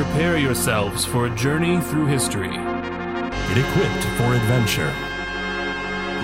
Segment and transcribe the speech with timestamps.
[0.00, 2.48] Prepare yourselves for a journey through history.
[2.48, 4.90] Get equipped for adventure.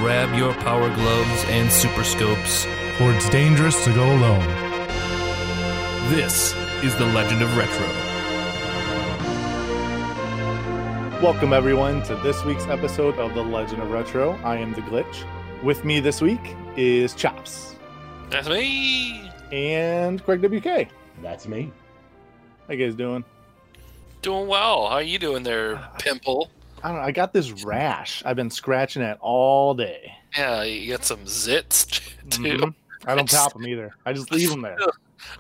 [0.01, 2.65] Grab your power gloves and super scopes.
[2.97, 4.47] For it's dangerous to go alone.
[6.09, 7.87] This is the Legend of Retro.
[11.21, 14.41] Welcome, everyone, to this week's episode of The Legend of Retro.
[14.43, 15.27] I am The Glitch.
[15.63, 17.77] With me this week is Chops
[18.31, 19.31] That's me.
[19.53, 20.89] and Craig WK.
[21.21, 21.71] That's me.
[22.69, 23.23] How you guys doing?
[24.27, 24.89] Doing well.
[24.89, 26.51] How are you doing there, Pimple?
[26.83, 27.05] I don't know.
[27.05, 28.25] I got this rash.
[28.27, 30.13] I've been scratching it all day.
[30.37, 32.01] Yeah, you got some zits
[32.31, 32.43] too.
[32.43, 32.75] Mhm.
[33.07, 33.95] I don't pop them either.
[34.05, 34.77] I just leave them there.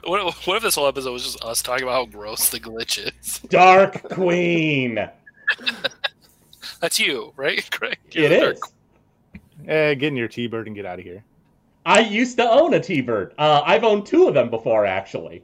[0.04, 2.98] What, what if this whole episode was just us talking about how gross the glitch
[3.04, 3.38] is?
[3.50, 4.98] Dark Queen.
[6.80, 7.98] That's you, right, Craig?
[8.10, 8.60] It You're the is.
[8.60, 8.72] dark-
[9.68, 11.22] Eh, get in your T-bird and get out of here.
[11.84, 13.34] I used to own a T-Bird.
[13.38, 15.42] Uh, I've owned two of them before, actually.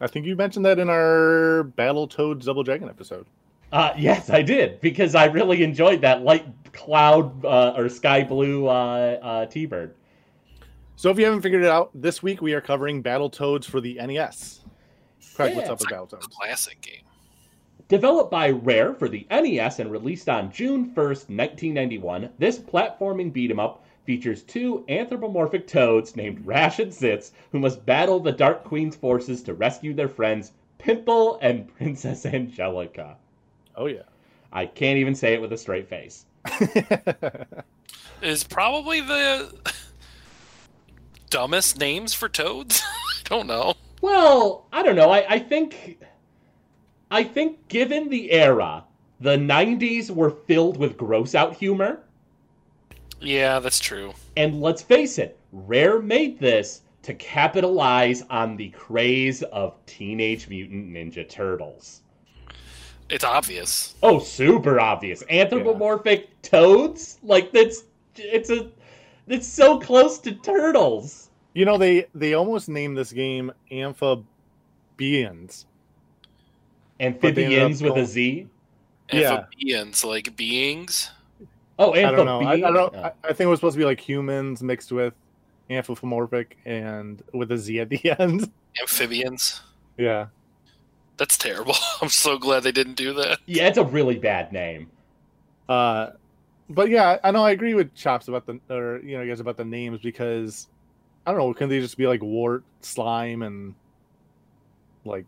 [0.00, 3.26] I think you mentioned that in our Battletoads Double Dragon episode.
[3.72, 8.66] Uh, yes, I did because I really enjoyed that light cloud uh, or sky blue
[8.66, 9.94] uh, uh, T-Bird.
[10.96, 13.94] So if you haven't figured it out, this week we are covering Battletoads for the
[13.94, 14.60] NES.
[15.34, 16.30] Craig, what's up with A Battletoads?
[16.30, 17.02] classic game.
[17.88, 23.50] Developed by Rare for the NES and released on June 1st, 1991, this platforming beat
[23.50, 28.64] 'em up features two anthropomorphic toads named Rash and Zitz who must battle the Dark
[28.64, 33.18] Queen's forces to rescue their friends Pimple and Princess Angelica.
[33.76, 34.04] Oh yeah.
[34.50, 36.24] I can't even say it with a straight face.
[38.22, 39.52] Is probably the
[41.28, 42.80] dumbest names for toads.
[43.26, 43.74] I don't know.
[44.00, 45.10] Well, I don't know.
[45.10, 45.98] I, I think,
[47.10, 48.84] I think, given the era,
[49.20, 52.00] the '90s were filled with gross out humor,
[53.20, 54.14] Yeah, that's true.
[54.36, 60.90] and let's face it, Rare made this to capitalize on the craze of Teenage Mutant
[60.90, 62.02] Ninja Turtles.
[63.08, 63.94] It's obvious.
[64.02, 65.22] Oh, super obvious.
[65.30, 67.18] Anthropomorphic toads?
[67.22, 67.84] Like that's
[68.16, 68.68] it's a
[69.26, 71.30] it's so close to turtles.
[71.54, 74.26] You know they they almost named this game Amphibians.
[74.98, 75.06] they
[77.06, 78.46] ended up Amphibians with a going- Z.
[79.12, 79.36] Yeah.
[79.38, 81.10] Amphibians, like beings.
[81.78, 82.40] Oh, I don't know.
[82.42, 82.94] I, I don't.
[82.94, 83.02] oh.
[83.02, 85.14] I, I think it was supposed to be like humans mixed with
[85.70, 88.50] anthropomorphic and with a Z at the end.
[88.80, 89.60] Amphibians.
[89.96, 90.26] yeah.
[91.18, 91.74] That's terrible.
[92.02, 93.40] I'm so glad they didn't do that.
[93.46, 94.88] Yeah, it's a really bad name.
[95.68, 96.10] Uh,
[96.70, 99.56] but yeah, I know I agree with Chops about the or you know guys about
[99.56, 100.68] the names because
[101.26, 101.52] I don't know.
[101.54, 103.74] Can they just be like wart, slime, and
[105.04, 105.26] like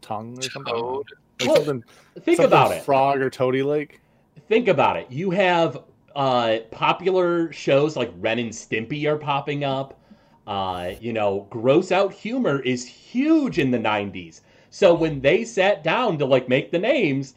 [0.00, 0.72] tongue or something?
[0.74, 1.02] I don't know.
[1.02, 1.06] Toad.
[1.40, 1.84] Like Well, something,
[2.22, 2.82] Think something about it.
[2.84, 4.00] Frog or toady like.
[4.48, 5.10] Think about it.
[5.10, 5.78] You have
[6.14, 9.98] uh, popular shows like Ren and Stimpy are popping up.
[10.46, 14.40] Uh, you know, gross out humor is huge in the '90s.
[14.70, 17.34] So when they sat down to like make the names,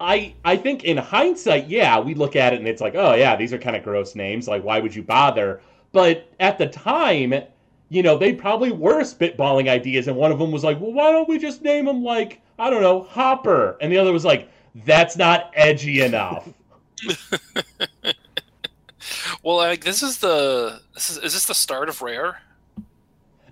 [0.00, 3.36] I I think in hindsight, yeah, we look at it and it's like, oh yeah,
[3.36, 4.48] these are kind of gross names.
[4.48, 5.60] Like, why would you bother?
[5.92, 7.34] But at the time,
[7.88, 11.12] you know, they probably were spitballing ideas, and one of them was like, well, why
[11.12, 13.76] don't we just name them like I don't know, Hopper?
[13.80, 14.48] And the other was like,
[14.84, 16.48] that's not edgy enough.
[19.42, 22.40] Well, like this is the this is is this the start of Rare?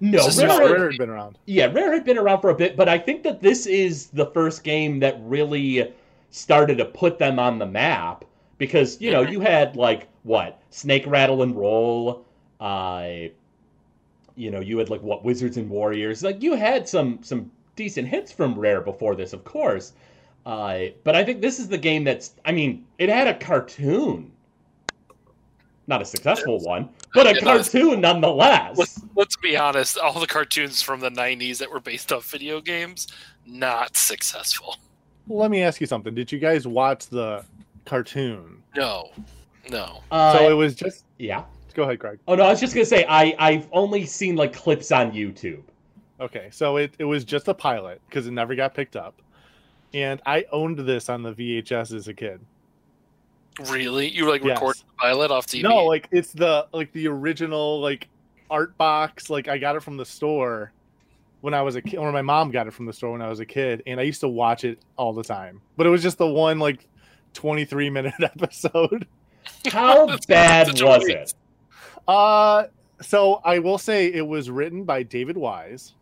[0.01, 1.39] No, This Rare, not had- Rare had been around.
[1.47, 4.27] yeah, Rare had been around for a bit, but I think that this is the
[4.27, 5.93] first game that really
[6.31, 8.25] started to put them on the map
[8.59, 12.25] because you know you had like what Snake Rattle and Roll,
[12.59, 13.09] uh,
[14.35, 18.09] you know you had like what Wizards and Warriors, like you had some some decent
[18.09, 19.93] hits from Rare before this, of course.
[20.47, 24.31] Uh, but I think this is the game that's I mean it had a cartoon,
[25.87, 27.71] not a successful one, but a It does.
[27.71, 28.77] cartoon nonetheless.
[28.77, 29.99] Let's, let's be honest.
[29.99, 33.09] All the cartoons from the '90s that were based off video games,
[33.47, 34.77] not successful.
[35.29, 36.15] Let me ask you something.
[36.15, 37.45] Did you guys watch the
[37.87, 38.63] cartoon?
[38.77, 39.11] No,
[39.71, 40.03] no.
[40.11, 41.05] Uh, so it was just.
[41.19, 41.45] yeah.
[41.73, 42.19] Go ahead, Craig.
[42.29, 45.63] Oh no, I was just gonna say I I've only seen like clips on YouTube.
[46.21, 49.21] Okay, so it, it was just a pilot because it never got picked up,
[49.95, 52.41] and I owned this on the VHS as a kid.
[53.71, 54.09] Really?
[54.09, 54.57] You like Yes.
[54.57, 55.63] record the pilot off TV?
[55.63, 58.09] No, like it's the like the original like
[58.51, 59.31] art box.
[59.31, 60.73] Like I got it from the store
[61.41, 63.29] when I was a kid, or my mom got it from the store when I
[63.29, 65.61] was a kid, and I used to watch it all the time.
[65.77, 66.89] But it was just the one like
[67.33, 69.07] twenty three minute episode.
[69.71, 71.33] How bad was it?
[72.09, 72.65] Uh,
[73.03, 75.93] so I will say it was written by David Wise,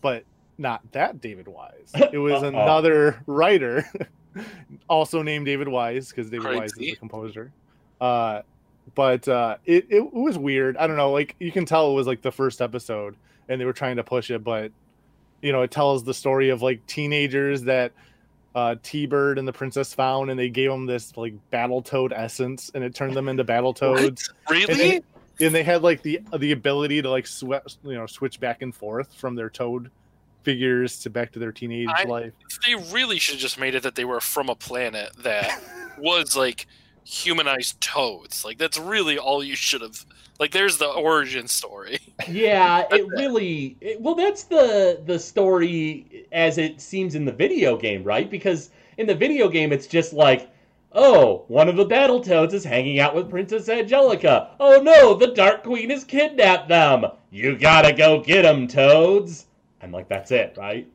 [0.00, 0.24] but
[0.58, 1.92] not that David Wise.
[2.12, 3.90] It was another writer,
[4.88, 6.90] also named David Wise, because David Wise is Crazy.
[6.92, 7.52] the composer.
[8.00, 8.42] Uh,
[8.94, 10.76] but uh, it, it was weird.
[10.76, 11.12] I don't know.
[11.12, 13.16] Like you can tell it was like the first episode,
[13.48, 14.72] and they were trying to push it, but
[15.40, 17.92] you know, it tells the story of like teenagers that
[18.54, 22.12] uh, T Bird and the princess found, and they gave them this like battle toad
[22.14, 24.32] essence, and it turned them into battle toads.
[24.48, 24.70] Really?
[24.70, 28.40] And they, and they had like the the ability to like sweat, you know, switch
[28.40, 29.90] back and forth from their toad
[30.42, 32.32] figures to back to their teenage I- life.
[32.66, 35.60] they really should have just made it that they were from a planet that
[35.98, 36.66] was like
[37.04, 38.44] humanized toads.
[38.44, 40.04] Like that's really all you should have.
[40.38, 41.98] Like there's the origin story.
[42.28, 43.76] Yeah, it really.
[43.80, 48.30] It, well, that's the the story as it seems in the video game, right?
[48.30, 50.48] Because in the video game, it's just like,
[50.92, 54.50] oh, one of the battle toads is hanging out with Princess Angelica.
[54.60, 57.04] Oh no, the Dark Queen has kidnapped them.
[57.32, 59.46] You gotta go get them, Toads.
[59.82, 60.88] And like that's it, right?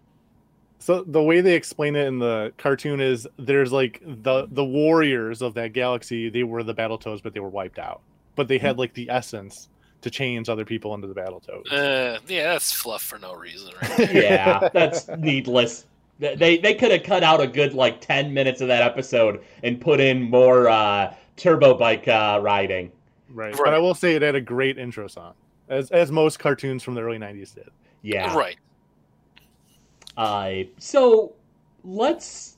[0.79, 5.41] So the way they explain it in the cartoon is there's like the the warriors
[5.41, 6.29] of that galaxy.
[6.29, 8.01] They were the Battletoads, but they were wiped out.
[8.35, 9.69] But they had like the essence
[10.01, 11.71] to change other people into the Battletoads.
[11.71, 14.11] Uh, yeah, that's fluff for no reason, right?
[14.13, 15.85] Yeah, that's needless.
[16.19, 19.81] They they could have cut out a good like ten minutes of that episode and
[19.81, 22.91] put in more uh, turbo bike uh, riding.
[23.29, 23.53] right.
[23.53, 23.63] Right.
[23.65, 25.33] But I will say it had a great intro song,
[25.69, 27.69] as as most cartoons from the early '90s did.
[28.03, 28.57] Yeah, Right.
[30.17, 31.33] Uh, so
[31.83, 32.57] let's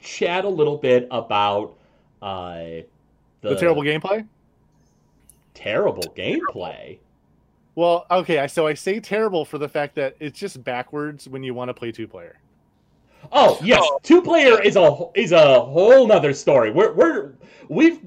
[0.00, 1.74] chat a little bit about
[2.22, 2.84] uh, the,
[3.42, 4.26] The terrible gameplay.
[5.54, 6.98] terrible gameplay.
[7.74, 8.46] Well, okay.
[8.48, 11.74] So I say terrible for the fact that it's just backwards when you want to
[11.74, 12.36] play two player.
[13.32, 13.98] Oh yes, Oh.
[14.02, 16.70] two player is a is a whole nother story.
[16.70, 17.32] We're we're
[17.68, 18.00] we've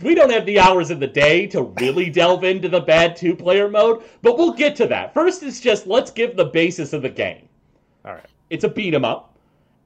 [0.00, 3.36] we don't have the hours of the day to really delve into the bad two
[3.36, 5.12] player mode, but we'll get to that.
[5.14, 7.48] First, it's just let's give the basis of the game.
[8.04, 8.26] All right.
[8.52, 9.34] It's a beat 'em up,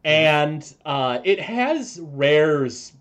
[0.03, 2.95] and uh, it has Rare's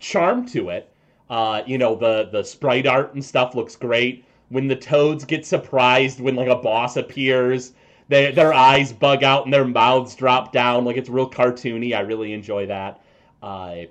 [0.00, 0.90] charm to it.
[1.28, 4.24] Uh, you know the the sprite art and stuff looks great.
[4.48, 7.74] When the toads get surprised when like a boss appears,
[8.08, 11.94] they, their eyes bug out and their mouths drop down like it's real cartoony.
[11.94, 12.98] I really enjoy that.
[13.42, 13.82] Uh,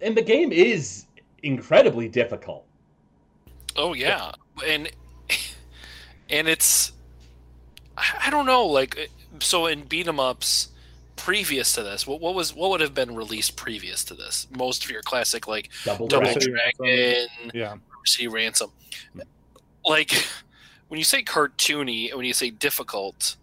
[0.00, 1.06] and the game is
[1.42, 2.64] incredibly difficult.
[3.74, 4.30] Oh yeah,
[4.64, 4.88] and
[6.30, 6.92] and it's
[7.98, 9.10] I I don't know, like
[9.40, 10.68] so in beat 'em ups
[11.16, 14.46] previous to this, what what was what would have been released previous to this?
[14.56, 16.40] Most of your classic like Double, Double Dragon.
[16.40, 17.76] City Dragon, Yeah.
[18.06, 18.70] Sea Ransom.
[19.84, 20.12] Like
[20.88, 23.36] when you say cartoony and when you say difficult,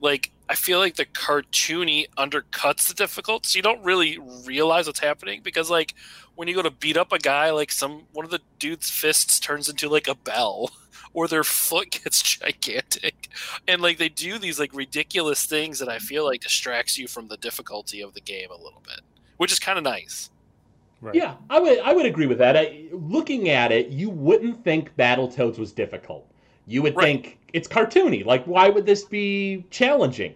[0.00, 5.00] like I feel like the cartoony undercuts the difficult, so you don't really realize what's
[5.00, 5.94] happening because like
[6.36, 9.40] when you go to beat up a guy, like some one of the dude's fists
[9.40, 10.70] turns into like a bell,
[11.14, 13.28] or their foot gets gigantic,
[13.66, 17.26] and like they do these like ridiculous things that I feel like distracts you from
[17.26, 19.00] the difficulty of the game a little bit,
[19.38, 20.30] which is kind of nice.
[21.00, 21.14] Right.
[21.14, 22.56] Yeah, I would I would agree with that.
[22.56, 26.30] I, looking at it, you wouldn't think Battletoads was difficult.
[26.66, 27.04] You would Right.
[27.24, 28.24] think it's cartoony.
[28.24, 30.34] Like, why would this be challenging?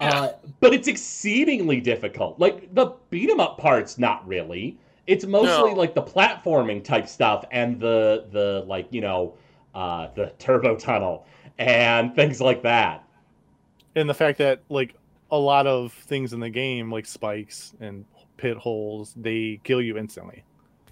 [0.00, 0.30] Uh,
[0.60, 2.38] but it's exceedingly difficult.
[2.38, 4.78] Like the beat 'em up parts, not really.
[5.06, 5.76] It's mostly No.
[5.76, 9.34] like the platforming type stuff and the the like you know
[9.74, 11.26] uh, the turbo tunnel
[11.58, 13.04] and things like that.
[13.96, 14.94] and the fact that like
[15.30, 18.04] a lot of things in the game like spikes and
[18.36, 20.44] pit holes they kill you instantly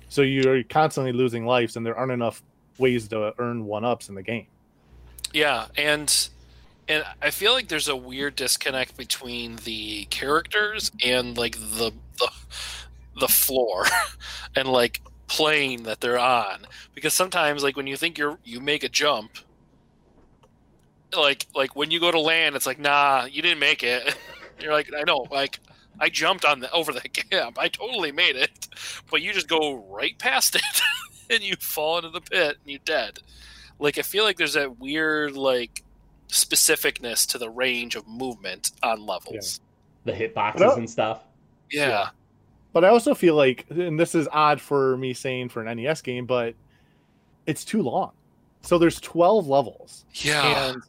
[0.08, 2.42] so you're constantly losing lives and there aren't enough
[2.78, 4.46] ways to earn one ups in the game
[5.36, 6.28] Yeah, and
[6.88, 12.30] and I feel like there's a weird disconnect between the characters and like the the
[13.20, 13.84] the floor
[14.56, 16.66] and like plane that they're on.
[16.94, 19.36] Because sometimes like when you think you're you make a jump
[21.16, 24.16] like like when you go to land it's like nah you didn't make it.
[24.58, 25.60] You're like I know like
[26.00, 27.58] I jumped on the over the gap.
[27.58, 28.68] I totally made it.
[29.10, 30.62] But you just go right past it
[31.28, 33.18] and you fall into the pit and you're dead
[33.78, 35.82] like I feel like there's that weird like
[36.28, 39.60] specificness to the range of movement on levels.
[40.04, 41.22] The hitboxes Well- and stuff.
[41.70, 41.88] Yeah.
[41.88, 42.08] Yeah.
[42.72, 46.00] but i also feel like and this is odd for me saying for an nes
[46.00, 46.54] game but
[47.46, 48.12] it's too long
[48.60, 50.70] so there's 12 levels Yeah.
[50.70, 50.82] and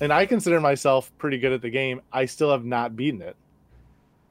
[0.00, 3.36] and i consider myself pretty good at the game i still have not beaten it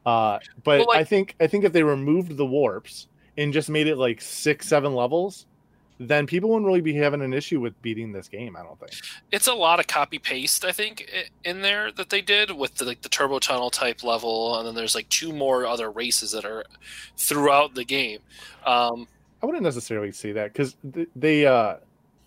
[0.06, 3.08] uh but Well, like- i think i think if they removed the warps
[3.38, 5.48] and just made it like six seven levels
[6.08, 8.92] then people wouldn't really be having an issue with beating this game i don't think
[9.32, 11.10] It's a lot of copy paste, I think,
[11.44, 14.76] in there that they did with the, like the turbo tunnel type level, and then
[14.76, 16.66] there's like two more other races that are
[17.18, 18.20] throughout the game.
[18.66, 19.08] Um,
[19.42, 20.76] i wouldn't necessarily say that because
[21.16, 21.78] they uh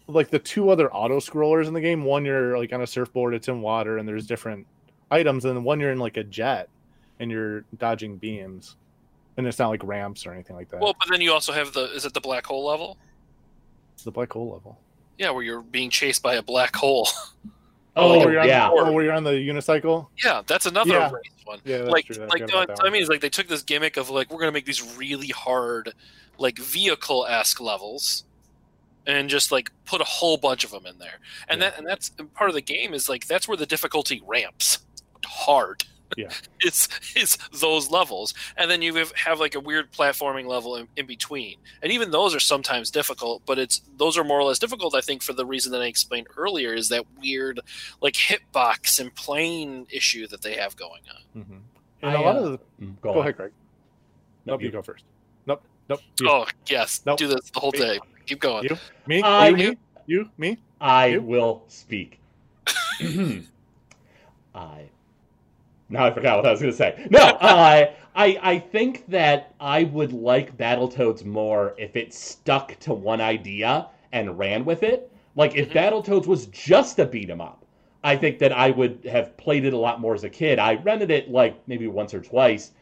[0.07, 3.35] like the two other auto scrollers in the game one you're like on a surfboard
[3.35, 4.67] it's in water and there's different
[5.11, 6.69] items and then one you're in like a jet
[7.21, 8.77] and you're dodging beams
[9.37, 11.73] and it's not like ramps or anything like that well, but then you also have
[11.73, 12.97] the is it the black hole level?
[13.95, 14.79] It's the black hole level
[15.19, 17.09] Yeah, where you're being chased by a black hole.
[17.97, 18.69] Oh, where you're on, yeah.
[18.73, 20.09] oh, where you're on the unicycle.
[20.25, 21.13] Yeah, that's another Yeah.
[21.13, 21.61] race one.
[21.65, 22.25] Yeah, that's like, true.
[22.25, 22.93] I like no, that I one.
[22.93, 25.93] mean is like they took this gimmick of like we're gonna make these really hard,
[26.37, 28.25] like vehicle esque levels,
[29.07, 31.71] and just like put a whole bunch of them in there, and Yeah.
[31.71, 34.81] that and that's and part of the game is like that's where the difficulty ramps
[35.25, 35.85] hard.
[36.17, 36.29] Yeah.
[36.61, 40.89] it's it's those levels, and then you have, have like a weird platforming level in,
[40.97, 44.59] in between, and even those are sometimes difficult, but it's those are more or less
[44.59, 44.95] difficult.
[44.95, 47.61] I think for the reason that I explained earlier is that weird
[48.01, 51.03] like hitbox and plane issue that they have going
[51.35, 51.43] on.
[51.43, 51.61] Mhm.
[52.03, 53.53] And I, a lot uh, of the, Mm, go ahead, Greg.
[54.47, 55.05] No, Nope, you- you go first.
[55.47, 56.01] Nope, nope.
[56.21, 56.29] You.
[56.31, 57.19] Oh yes, Nope.
[57.19, 57.99] do this the whole day.
[58.27, 58.65] Keep going.
[58.65, 58.77] You?
[59.07, 59.23] Me?
[59.23, 59.57] I- you?
[59.57, 59.77] Me?
[60.07, 60.31] You?
[60.39, 60.59] Me?
[60.81, 61.23] I You?
[61.23, 62.19] will speak.
[64.55, 64.83] I
[65.89, 67.07] now I forgot what I was going to say.
[67.11, 72.95] No, I I I think that I would like Battletoads more if it stuck to
[72.95, 75.11] one idea and ran with it.
[75.37, 75.75] Like if Mhm.
[75.75, 77.65] Battletoads was just a beat 'em up,
[78.05, 80.59] I think that I would have played it a lot more as a kid.
[80.59, 82.73] I rented it like maybe once or twice,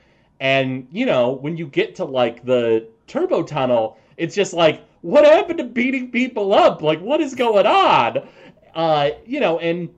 [0.41, 5.25] and you know when you get to like the turbo tunnel, it's just like what
[5.25, 6.83] happened to beating people up?
[6.83, 8.29] Like what is going on?
[8.75, 9.89] Uh, you know, and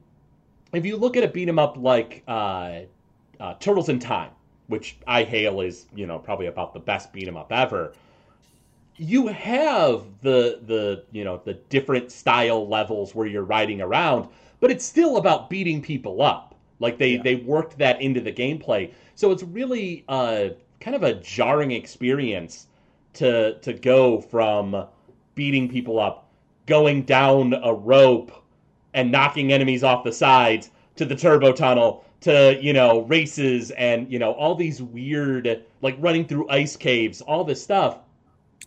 [0.72, 2.80] if you look at a beat 'em up like uh,
[3.40, 4.30] uh, Turtles in Time,
[4.68, 7.92] which I hail is you know probably about the best beat 'em up ever,
[8.96, 14.28] you have the the you know the different style levels where you're riding around,
[14.60, 16.54] but it's still about beating people up.
[16.80, 17.22] Like they Yeah.
[17.22, 20.50] they worked that into the gameplay, so it's really uh,
[20.80, 22.66] kind of a jarring experience
[23.14, 24.86] to to go from
[25.34, 26.28] beating people up,
[26.66, 28.30] going down a rope
[28.92, 34.10] and knocking enemies off the sides to the turbo tunnel to you know races and
[34.10, 37.98] you know all these weird like running through ice caves all this stuff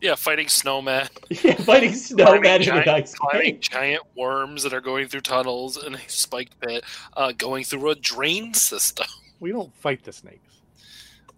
[0.02, 1.10] Yeah, fighting snowmen,
[1.44, 5.22] yeah fighting snowmen in giant- an ice climbing cave giant worms that are going through
[5.22, 6.84] tunnels and a spiked pit,
[7.16, 9.08] uh, going through a drain system.
[9.40, 10.62] We don't fight the snakes.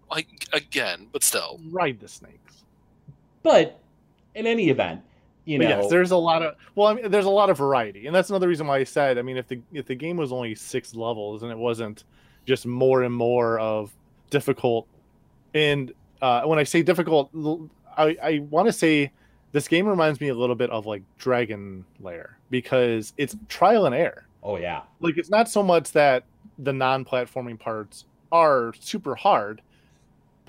[0.09, 2.63] Like again, but still, Ride the snakes.
[3.43, 3.77] but
[4.35, 5.01] in any event
[5.49, 7.57] you But know yes, there's a lot of well, I mean, there's a lot of
[7.57, 10.15] variety, and that's another reason why I said, I mean, if the if the game
[10.15, 12.03] was only six levels and it wasn't
[12.45, 13.91] just more and more of
[14.29, 14.87] difficult,
[15.55, 15.91] and
[16.21, 17.31] uh, when I say difficult,
[17.97, 19.11] i, I want to say
[19.51, 23.95] this game reminds me a little bit of like Dragon Lair because it's trial and
[23.95, 24.27] error.
[24.43, 26.25] oh yeah Like it's not so much that
[26.59, 29.61] the non-platforming parts are super hard,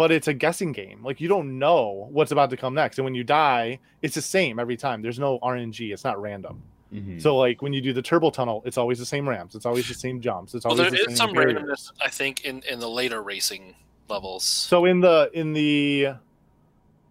[0.00, 1.04] but it's a guessing game.
[1.04, 4.22] Like you don't know what's about to come next, and when you die, it's the
[4.22, 5.02] same every time.
[5.02, 5.92] There's no RNG.
[5.92, 6.62] It's not random.
[6.90, 7.20] Mhm.
[7.20, 9.54] So like when you do the turbo tunnel, it's always the same ramps.
[9.54, 10.54] It's always the same jumps.
[10.54, 11.60] It's well, always there the is same some barriers.
[11.62, 11.92] randomness.
[12.00, 13.74] I think in in the later racing
[14.08, 14.42] levels.
[14.42, 16.14] So in the in the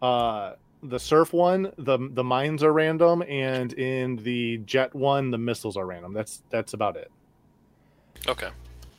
[0.01, 5.37] uh the surf one, the the mines are random, and in the jet one, the
[5.37, 6.11] missiles are random.
[6.11, 7.11] That's that's about it.
[8.27, 8.49] Okay.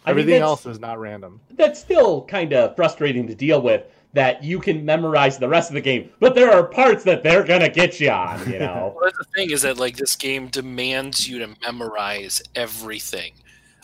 [0.06, 1.40] I mean, Everything else is not random.
[1.52, 5.74] that's still kind of frustrating to deal with that you can memorize the rest of
[5.74, 9.04] the game but there are parts that they're gonna get you on you know Well,
[9.04, 13.32] that's the thing is that like this game demands you to memorize everything.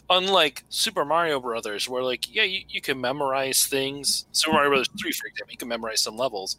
[0.09, 4.27] Unlike Super Mario Brothers, where like yeah, you, you can memorize things.
[4.33, 6.57] Super Mario Brothers three, for example, you can memorize some levels,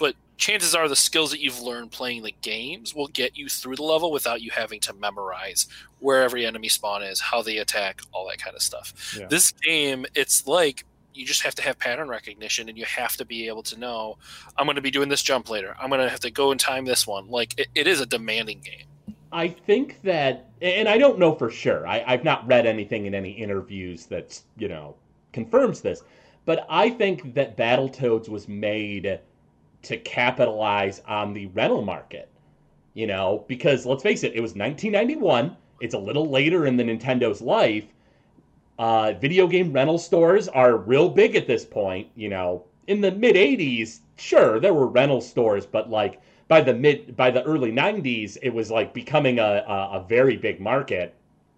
[0.00, 3.76] but chances are the skills that you've learned playing the games will get you through
[3.76, 5.68] the level without you having to memorize
[6.00, 9.14] where every enemy spawn is, how they attack, all that kind of stuff.
[9.16, 9.26] Yeah.
[9.28, 13.24] This game, it's like you just have to have pattern recognition and you have to
[13.24, 14.16] be able to know
[14.56, 16.60] i'm going to be doing this jump later i'm going to have to go and
[16.60, 18.86] time this one like it, it is a demanding game
[19.32, 21.86] I think that, and I don't know for sure.
[21.86, 24.96] I, I've not read anything in any interviews that you know
[25.32, 26.02] confirms this,
[26.44, 29.20] but I think that Battletoads was made
[29.82, 32.28] to capitalize on the rental market.
[32.94, 35.56] You know, because let's face it, it was 1991.
[35.80, 37.84] It's a little later in the Nintendo's life.
[38.78, 42.08] Uh, video game rental stores are real big at this point.
[42.14, 46.74] You know, in the mid 80s, sure, there were rental stores, but like by the
[46.74, 51.14] mid by the early 90s it was like becoming a, a, a very big market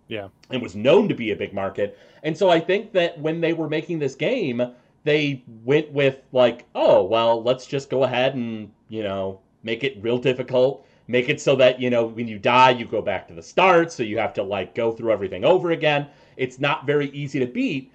[0.09, 0.29] Yeah.
[0.51, 3.55] and was known to be a big market and so i think that when they
[3.55, 4.61] were making this game
[5.05, 9.97] they went with like oh well let's just go ahead and you know make it
[10.03, 13.35] real difficult make it so that you know when you die you go back to
[13.35, 16.07] the start so you have to like go through everything over again
[16.37, 17.93] it's not very easy to beat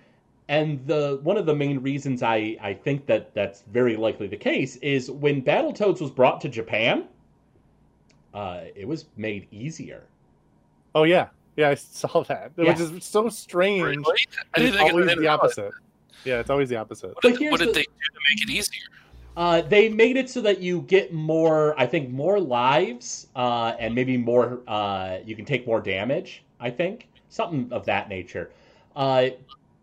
[0.49, 4.37] and the one of the main reasons I, I think that that's very likely the
[4.37, 7.05] case is when Battletoads was brought to Japan,
[8.33, 10.03] uh, it was made easier.
[10.95, 12.51] Oh yeah, yeah, I saw that.
[12.55, 12.69] Yeah.
[12.71, 13.83] Which is so strange.
[13.83, 14.17] Really?
[14.53, 15.65] I didn't think always I the opposite.
[15.65, 15.73] it.
[16.27, 16.35] Opposite.
[16.35, 17.07] Yeah, it's always the opposite.
[17.09, 18.81] What But did, what did the- they do to make it easier?
[19.35, 23.93] Uh, they made it so that you get more, I think, more lives, uh, and
[23.93, 24.61] maybe more.
[24.67, 26.43] Uh, you can take more damage.
[26.59, 27.07] I think.
[27.29, 28.49] something of that nature.
[28.95, 29.27] Uh,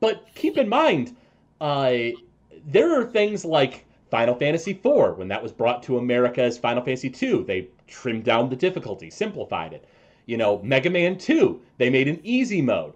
[0.01, 1.15] but keep in mind,
[1.61, 1.93] uh,
[2.67, 6.83] there are things like Final Fantasy IV, when that was brought to America as Final
[6.83, 9.85] Fantasy II, they trimmed down the difficulty, simplified it.
[10.27, 12.95] You know, Mega Man 2, they made an easy mode.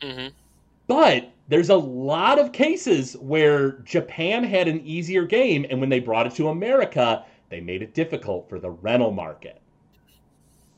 [0.00, 0.28] hmm
[0.88, 6.00] But there's a lot of cases where Japan had an easier game, and when they
[6.00, 9.60] brought it to America, they made it difficult for the rental market.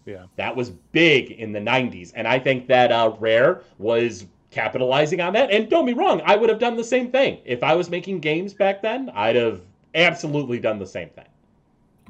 [0.05, 0.27] Yeah.
[0.37, 5.33] That was big in the 90s, and I think that uh, Rare was capitalizing on
[5.35, 5.51] that.
[5.51, 7.39] And don't be wrong, I would have done the same thing.
[7.45, 9.63] If I was making games back then, I'd have
[9.95, 11.27] absolutely done the same thing.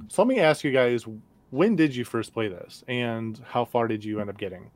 [0.08, 1.04] So let me ask you guys,
[1.50, 4.70] when did you first play this, and how far did you end up getting?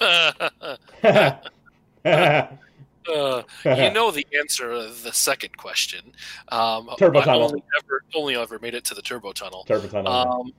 [3.14, 6.12] uh, you know the answer to the second question.
[6.48, 7.44] Um, Turbo I tunnel.
[7.44, 9.64] Only ever, only ever made it to the turbo tunnel.
[9.64, 10.12] Turbo Tunnel.
[10.12, 10.52] Um,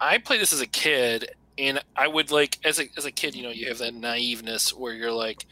[0.00, 3.34] I played this as a kid, and I would like as a as a kid,
[3.34, 5.46] you know, you have that naiveness where you're like,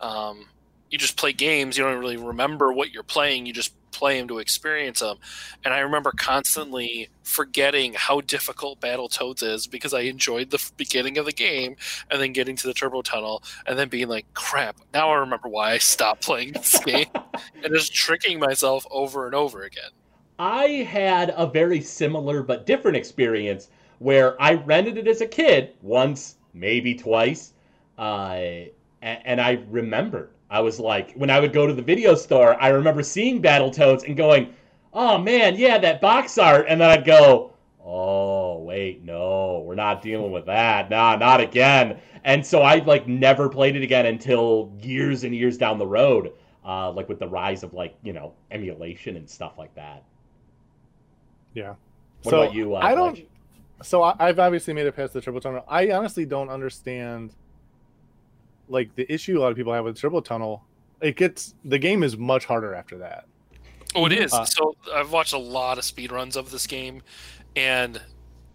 [0.00, 0.46] um,
[0.90, 4.28] you just play games, you don't really remember what you're playing, you just play them
[4.28, 5.16] to experience them.
[5.64, 11.24] And I remember constantly forgetting how difficult Battletoads is because I enjoyed the beginning of
[11.24, 11.76] the game
[12.10, 15.48] and then getting to the turbo tunnel and then being like, crap, now I remember
[15.48, 17.08] why I stopped playing this game
[17.62, 19.90] and just tricking myself over and over again.
[20.38, 25.72] I had a very similar but different experience where I rented it as a kid
[25.80, 27.54] once, maybe twice,
[27.98, 28.66] uh,
[29.00, 30.30] and I remembered.
[30.50, 34.04] I was like, when I would go to the video store, I remember seeing Battletoads
[34.04, 34.54] and going,
[34.92, 37.52] "Oh man, yeah, that box art," and then I'd go,
[37.84, 40.88] "Oh wait, no, we're not dealing with that.
[40.88, 45.58] Nah, not again." And so I like never played it again until years and years
[45.58, 46.32] down the road,
[46.64, 50.04] uh, like with the rise of like you know emulation and stuff like that.
[51.54, 51.74] Yeah.
[52.22, 52.76] What so about you?
[52.76, 53.16] Uh, I don't.
[53.16, 53.26] Fletch?
[53.82, 55.64] So I, I've obviously made it past the triple tunnel.
[55.68, 57.34] I honestly don't understand,
[58.68, 60.64] like the issue a lot of people have with turbo tunnel.
[61.00, 63.26] It gets the game is much harder after that.
[63.94, 64.32] Oh, it is.
[64.32, 67.02] Uh, so I've watched a lot of speed runs of this game,
[67.54, 68.00] and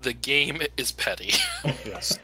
[0.01, 1.33] the game is petty.
[1.85, 2.19] Yes.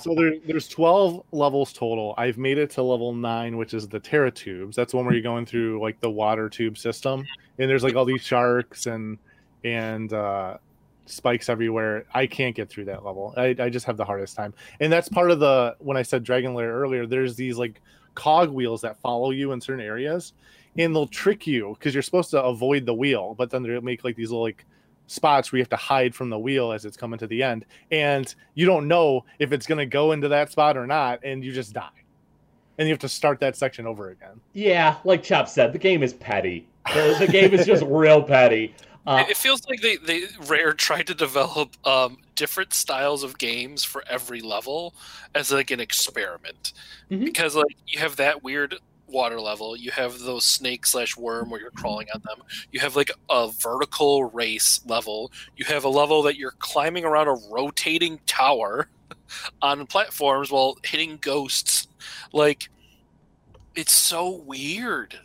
[0.00, 2.14] so there, there's 12 levels total.
[2.16, 4.76] I've made it to level nine, which is the Terra tubes.
[4.76, 7.26] That's one where you're going through like the water tube system,
[7.58, 9.18] and there's like all these sharks and
[9.64, 10.58] and uh,
[11.06, 12.06] spikes everywhere.
[12.14, 13.34] I can't get through that level.
[13.36, 16.24] I, I just have the hardest time, and that's part of the when I said
[16.24, 17.06] Dragon Lair earlier.
[17.06, 17.80] There's these like
[18.14, 20.32] cog wheels that follow you in certain areas,
[20.76, 24.04] and they'll trick you because you're supposed to avoid the wheel, but then they'll make
[24.04, 24.64] like these little like
[25.06, 27.66] spots where you have to hide from the wheel as it's coming to the end
[27.90, 31.44] and you don't know if it's going to go into that spot or not and
[31.44, 31.90] you just die
[32.78, 36.02] and you have to start that section over again yeah, like Chop said, the game
[36.02, 36.66] is petty.
[36.92, 38.74] The, the game is just real petty.
[39.06, 43.36] Uh, It- it feels like they, they Rare tried to develop um, different styles of
[43.38, 44.94] games for every level
[45.34, 46.72] as like an experiment.
[47.10, 47.24] Mhm.
[47.24, 51.60] Because like you have that weird water level, you have those snake slash worm where
[51.60, 52.42] you're crawling on them.
[52.72, 55.30] You have like a vertical race level.
[55.56, 58.88] You have a level that you're climbing around a rotating tower
[59.62, 61.86] on platforms while hitting ghosts.
[62.32, 62.70] Like
[63.74, 65.18] it's so weird.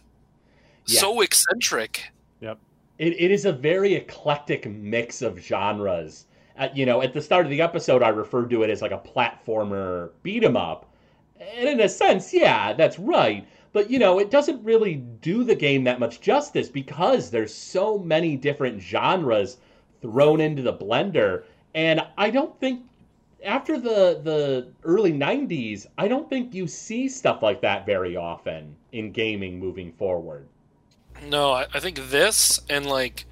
[0.85, 0.99] Yeah.
[0.99, 2.11] So eccentric.
[2.99, 6.25] It, it is a very eclectic mix of genres.
[6.57, 8.91] Uh, you know, at the start of the episode, I referred to it as like
[8.91, 10.85] a platformer beat 'em up.
[11.39, 13.47] And in a sense, yeah, that's right.
[13.71, 17.97] But, you know, it doesn't really do the game that much justice because there's so
[17.97, 19.57] many different genres
[20.01, 21.43] thrown into the blender.
[21.73, 22.81] And I don't think
[23.45, 28.75] after the the early 90s, I don't think you see stuff like that very often
[28.91, 30.45] in gaming moving forward.
[31.27, 33.25] No, I, I think this and like,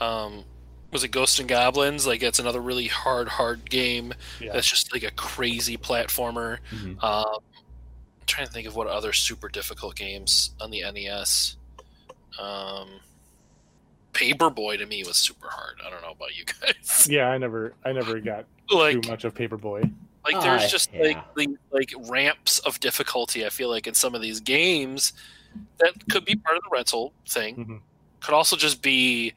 [0.00, 0.44] um,
[0.92, 2.06] was it Ghosts and Goblins?
[2.06, 4.14] Like, it's another really hard, hard game.
[4.40, 4.52] Yeah.
[4.52, 6.58] That's just like a crazy platformer.
[6.70, 7.02] Mhm.
[7.02, 11.56] Um, I'm trying to think of what other super difficult games on the NES.
[12.38, 12.88] Um,
[14.12, 15.76] Paperboy to me was super hard.
[15.86, 17.06] I don't know about you guys.
[17.10, 19.82] yeah i never i never got like, too much of paperboy
[20.24, 21.02] like there's Ah, just yeah.
[21.02, 23.46] like the like ramps of difficulty.
[23.46, 25.12] I feel like in some of these games
[25.78, 27.56] that could be part of the rental thing.
[27.56, 27.80] Mhm.
[28.20, 29.34] Could also just be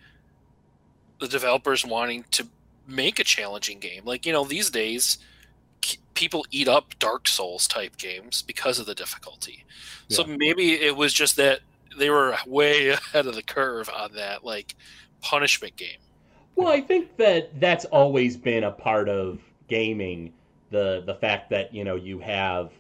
[1.20, 2.48] the developers wanting to
[2.88, 4.04] make a challenging game.
[4.06, 5.18] Like you know, these days
[6.14, 9.64] people eat up Dark Souls type games because of the difficulty.
[10.10, 11.62] So maybe it was just that
[11.98, 14.76] they were way ahead of the curve on that like
[15.22, 16.00] punishment game.
[16.56, 20.34] Well, I think that that's always been a part of gaming
[20.72, 22.72] the the fact that you know you have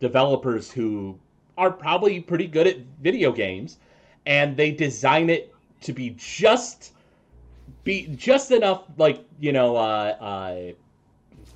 [0.00, 1.18] developers who
[1.56, 3.78] are probably pretty good at video games
[4.26, 6.92] and they design it to be just
[7.84, 9.80] be just enough like you know uh,
[10.20, 10.72] uh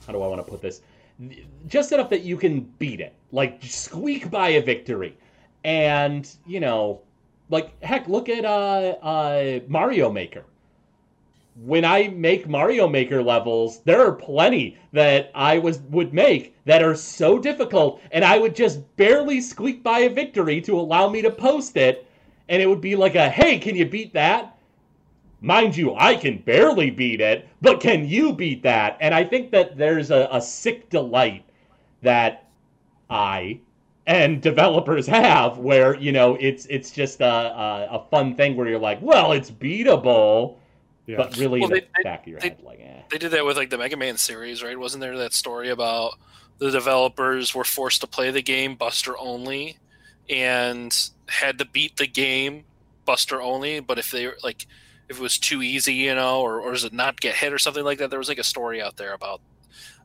[0.07, 0.83] how do I want to put this
[1.67, 5.17] just enough that you can beat it, like squeak by a victory.
[5.65, 7.03] And you know,
[7.51, 10.45] like heck, look at uh, uh, Mario Maker.
[11.65, 16.85] When I make Mario Maker levels, there are plenty that I was would make that
[16.85, 21.21] are so difficult, and I would just barely squeak by a victory to allow me
[21.23, 22.07] to post it,
[22.49, 24.57] and it would be like a "Hey, can you beat that?"
[25.41, 28.97] Mind you, I can barely beat it, but can you beat that?
[29.01, 31.45] And I think that there's a, a sick delight
[32.03, 32.45] that
[33.11, 33.59] I
[34.07, 38.69] and developers have where you know it's it's just a, a, a fun thing where
[38.69, 40.57] you're like well it's beatable
[41.09, 41.17] Yeah.
[41.17, 43.03] but really Well, in the they- back of your they- head like eh.
[43.11, 44.79] They did that with like the Mega Man series, right?
[44.79, 46.15] Wasn't there that story about
[46.59, 49.79] the developers were forced to play the game Buster only
[50.29, 52.65] and had to beat the game
[53.07, 54.67] Buster only, but if they like
[55.09, 57.59] if it was too easy, you know, or, or does it not get hit or
[57.59, 58.11] something like that?
[58.11, 59.41] There was like a story out there about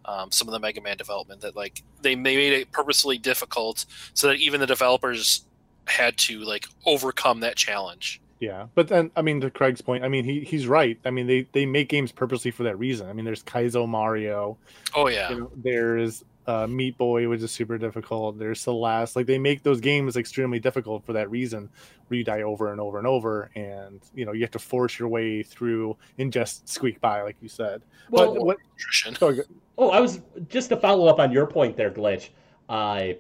[0.06, 4.28] um, some of the Mega Man development that like they made it purposely difficult so
[4.28, 5.44] that even the developers
[5.86, 8.22] had to like overcome that challenge.
[8.44, 11.00] Yeah, but then I mean to Craig's point, I mean he he's right.
[11.06, 13.08] I mean they they make games purposely for that reason.
[13.08, 14.58] I mean there's Kaizo Mario,
[14.94, 18.38] Oh yeah, you know, there's uh, Meat Boy, which is super difficult.
[18.38, 19.16] There's Celeste.
[19.16, 21.70] Like they make those games extremely difficult for that reason,
[22.08, 25.00] where you die over and over and over, and you know you have to force
[25.00, 27.82] your way through and just squeak by, like you said.
[28.10, 28.58] well but what?
[28.78, 29.46] nutrition.
[29.78, 32.30] Oh i was just to follow up on your point there glitch
[32.70, 33.18] I,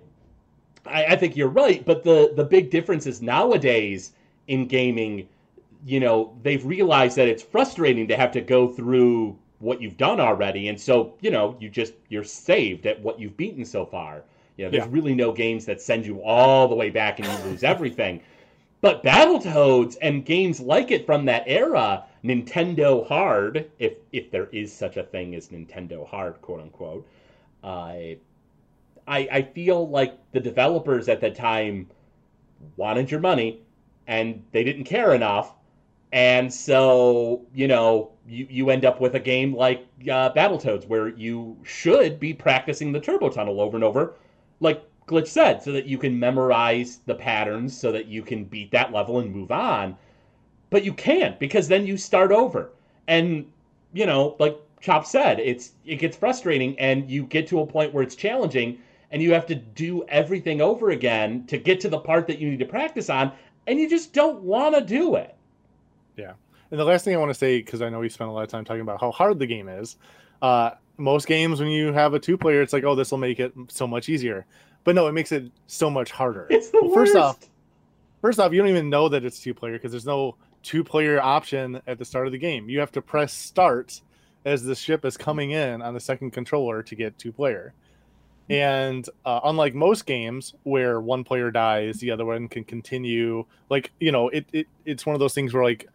[0.86, 4.12] I i think you're right but the the big difference is nowadays
[4.48, 5.28] in gaming
[5.86, 10.20] you know they've realized that it's frustrating to have to go through what you've done
[10.20, 10.68] already.
[10.70, 14.24] And so you know you just you're saved at what you've beaten so far.
[14.58, 14.90] You know there's Yeah.
[14.90, 18.22] really no games that send you all the way back and you lose everything.
[18.82, 24.72] But Battletoads and games like it from that era, Nintendo Hard, if if there is
[24.74, 27.08] such a thing as Nintendo Hard, quote unquote,
[27.64, 28.18] I
[29.08, 31.90] I I feel like the developers at that time
[32.78, 33.60] wanted your money
[34.08, 35.54] and they didn't care enough.
[36.12, 41.10] And so, you know, you, you end up with a game like uh, Battletoads where
[41.10, 44.14] you should be practicing the turbo tunnel over and over,
[44.60, 48.72] like Glitch said, so that you can memorize the patterns so that you can beat
[48.72, 49.98] that level and move on.
[50.70, 52.70] But you can't because then you start over.
[53.08, 53.52] And,
[53.94, 57.94] you know, like Chop said, it's it gets frustrating and you get to a point
[57.94, 58.78] where it's challenging
[59.12, 62.50] and you have to do everything over again to get to the part that you
[62.50, 63.32] need to practice on
[63.68, 65.36] and you just don't want to do it.
[66.18, 66.34] Yeah.
[66.72, 68.44] And the last thing I want to say, because I know we spent a lot
[68.44, 69.98] of time talking about how hard the game is.
[70.42, 73.40] Uh, most games, when you have a two player, it's like, oh, this will make
[73.40, 74.46] it so much easier.
[74.84, 76.48] But no, it makes it so much harder.
[76.50, 77.14] It's the Well, worst.
[77.14, 77.40] first off,
[78.22, 81.22] First off, you don't even know that it's two player because there's no two player
[81.22, 82.70] option at the start of the game.
[82.70, 84.00] You have to press start
[84.46, 87.74] as the ship is coming in on the second controller to get two player.
[88.50, 93.46] And uh, unlike most games where one player dies, the other one can continue.
[93.70, 95.88] Like you know, it, it it's one of those things where like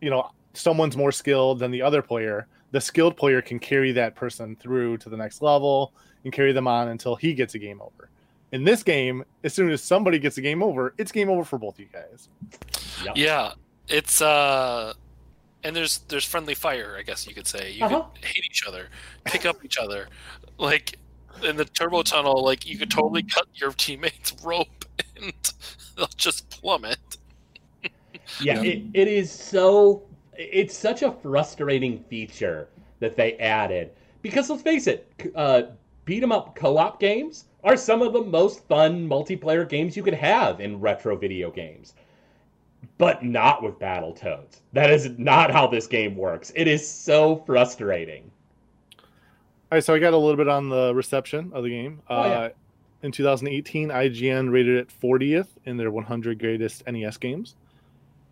[0.00, 2.46] you know someone's more skilled than the other player.
[2.72, 5.92] The skilled player can carry that person through to the next level
[6.24, 8.10] and carry them on until he gets a game over.
[8.52, 11.58] In this game, as soon as somebody gets a game over, it's game over for
[11.58, 12.28] both you guys.
[13.04, 13.16] Yep.
[13.16, 13.52] Yeah,
[13.88, 14.92] it's uh,
[15.64, 17.72] and there's there's friendly fire, I guess you could say.
[17.72, 18.02] You Uh-huh.
[18.14, 18.88] could hate each other,
[19.24, 20.08] pick up each other,
[20.58, 20.98] like
[21.44, 22.44] in the turbo tunnel.
[22.44, 24.84] Like you could totally cut your teammates rope
[25.20, 25.32] and
[25.96, 26.98] they'll just plummet.
[28.40, 30.02] Yeah, it, it is so.
[30.36, 32.68] It's such a frustrating feature
[33.00, 35.62] that they added because let's face it, uh,
[36.04, 40.14] beat 'em up co-op games are some of the most fun multiplayer games you could
[40.14, 41.94] have in retro video games.
[42.98, 44.60] But not with Battletoads.
[44.72, 46.52] That is not how this game works.
[46.54, 48.30] It is so frustrating.
[49.70, 52.00] All right, so I got a little bit on the reception of the game.
[52.08, 52.38] Oh, yeah.
[52.38, 52.48] uh,
[53.02, 57.56] in 2018, IGN rated it 40th in their 100 greatest NES games.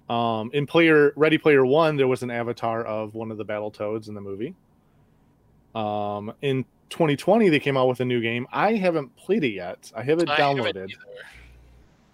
[0.09, 3.71] Um, in Player Ready Player One, there was an avatar of one of the Battle
[3.71, 4.55] Toads in the movie.
[5.75, 8.47] Um, in 2020, they came out with a new game.
[8.53, 9.91] I haven't played it yet.
[9.95, 10.93] I have it I haven't downloaded,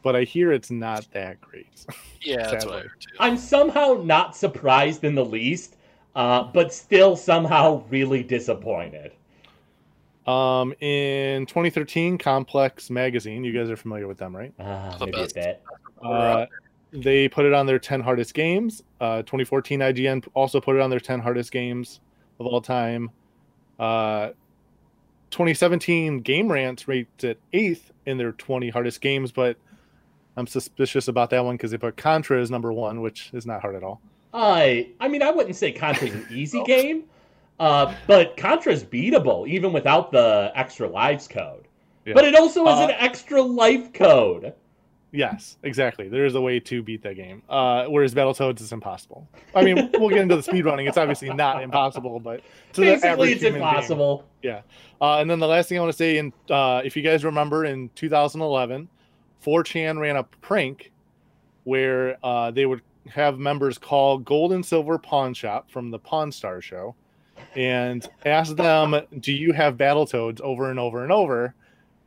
[0.02, 1.66] but I hear it's not that great.
[2.22, 3.08] Yeah, that's what I heard too.
[3.18, 5.76] I'm somehow not surprised in the least,
[6.14, 9.12] uh, but still somehow really disappointed.
[10.26, 14.52] Um, in 2013, Complex Magazine, you guys are familiar with them, right?
[14.58, 15.34] Uh, The maybe a best.
[15.34, 15.62] bit.
[16.02, 16.46] Uh,
[16.92, 18.82] they put it on their 10 hardest games.
[19.00, 22.00] Uh, 2014 IGN also put it on their 10 hardest games
[22.38, 23.10] of all time.
[23.78, 24.30] Uh,
[25.30, 29.56] 2017 Game Rants rates it eighth in their 20 hardest games, but
[30.36, 33.60] I'm suspicious about that one because they put Contra as number one, which is not
[33.62, 34.00] hard at all.
[34.32, 37.04] I I mean, I wouldn't say Contra's an easy game,
[37.58, 41.66] Uh, but Contra's beatable even without the extra lives code.
[42.06, 42.14] Yeah.
[42.14, 44.54] But it also has Uh, an extra life code.
[45.12, 46.08] Yes, exactly.
[46.08, 47.42] There is a way to beat that game.
[47.48, 49.28] Uh, whereas Battletoads is impossible.
[49.56, 50.86] I mean, we'll get into the speed running.
[50.86, 52.42] It's obviously not impossible, but
[52.74, 54.24] to Basically, it's being- impossible.
[54.40, 54.60] Yeah.
[55.00, 57.24] Uh, and then the last thing I want to say, in uh, if you guys
[57.24, 58.88] remember, in 2011,
[59.44, 60.92] 4chan ran a prank
[61.64, 66.30] where uh, they would have members call Gold and Silver Pawn Shop from the Pawn
[66.32, 66.94] Star show
[67.56, 71.54] and ask them, "Do you have Battletoads?" over and over and over,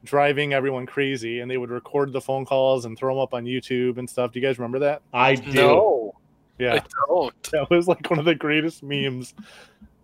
[0.04, 1.40] driving everyone crazy.
[1.40, 4.32] And they would record the phone calls and throw them up on YouTube and stuff.
[4.32, 5.02] Do you guys remember that?
[5.14, 5.52] I do.
[5.54, 6.14] No,
[6.60, 7.44] Yeah, I don't.
[7.52, 9.34] that was like one of the greatest memes.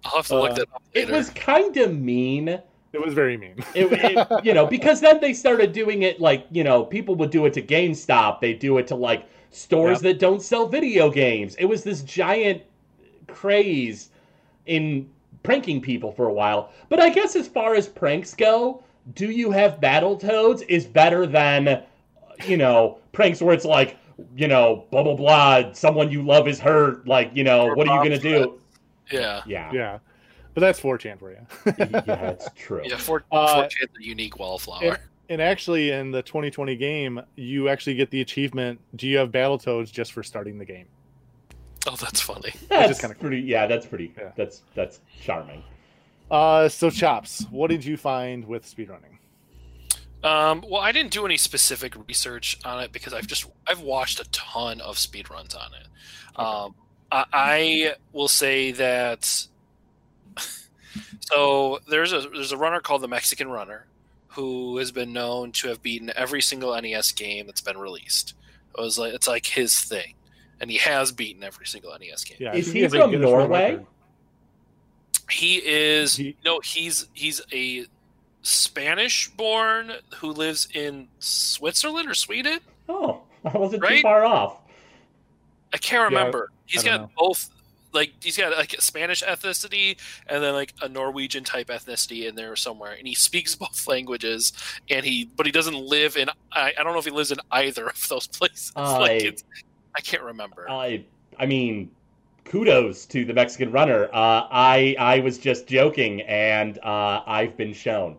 [0.06, 2.48] I'll have to look Uh, that up It was kind of mean.
[2.92, 3.56] It was very mean.
[3.76, 7.30] It, it- you know, because then they started doing it like, you know, people would
[7.30, 8.40] do it to GameStop.
[8.40, 11.56] They do it to like stores that don't sell video games.
[11.56, 12.62] It was this giant
[13.28, 14.10] craze
[14.66, 15.10] in
[15.44, 16.72] pranking people for a while.
[16.90, 18.84] But I guess as far as pranks go,
[19.16, 21.84] do you have battle toads is better than,
[22.46, 23.98] you know, pranks where it's like,
[24.36, 25.72] you know, blah blah blah.
[25.74, 27.08] Someone you love is hurt.
[27.08, 28.60] Like, you know, Or what are you gonna do?
[29.12, 30.00] yeah, Yeah, yeah,
[30.54, 31.38] but that's 4chan for you.
[31.80, 32.82] yeah, that's true.
[32.86, 32.98] yeah.
[32.98, 35.00] Four, Uh, four Chan's a unique wallflower.
[35.30, 38.80] And actually, in the 2020 game, you actually get the achievement.
[38.96, 40.88] Do you have Battletoads just for starting the game?
[41.88, 42.54] oh, that's funny.
[42.68, 43.40] That's kinda pretty.
[43.40, 44.14] Yeah, that's pretty.
[44.18, 44.32] Yeah.
[44.36, 45.64] That's that's charming.
[46.30, 49.18] Uh, so chops, what did you find with speedrunning?
[50.24, 54.20] Um, well, I didn't do any specific research on it because I've just I've watched
[54.20, 55.88] a ton of speedruns on it.
[56.40, 56.76] Um,
[57.12, 59.48] I, I will say that.
[61.22, 63.86] So there's a there's a runner called the Mexican Runner,
[64.40, 68.36] who has been known to have beaten every single NES game that's been released.
[68.78, 70.14] It was like it's like his thing,
[70.62, 72.38] and he has beaten every single NES game.
[72.40, 73.80] Yeah, Is think he has from Norway?
[75.30, 77.86] He is He- no, he's he's a
[78.42, 82.60] Spanish-born who lives in Switzerland or Sweden.
[82.88, 84.62] Oh, I wasn't too far off.
[85.74, 86.52] I can't Yeah, remember.
[86.66, 87.12] he's I don't got know.
[87.18, 87.50] both,
[87.92, 89.98] like he's got like a Spanish ethnicity
[90.28, 94.54] and then like a Norwegian type ethnicity in there somewhere, and he speaks both languages.
[94.90, 96.30] And he, but he doesn't live in.
[96.52, 98.72] I, I don't know if he lives in either of those places.
[98.76, 99.44] like I- it's,
[99.96, 100.70] I can't remember.
[100.70, 101.04] I
[101.40, 101.90] I mean,
[102.46, 104.06] kudos to the Mexican runner.
[104.14, 108.18] Uh, I I was just joking, and uh, I've been shown.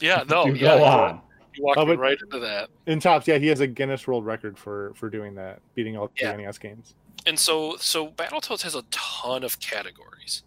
[0.00, 1.20] yeah, no, to Oh, yeah, go on.
[1.54, 2.68] You walked Oh, right into that.
[2.86, 6.06] In tops, yeah, he has a Guinness World Record for for doing that, beating all
[6.06, 6.36] the Yeah.
[6.36, 6.94] NES games.
[7.26, 10.42] And so so Battletoads has a ton of categories.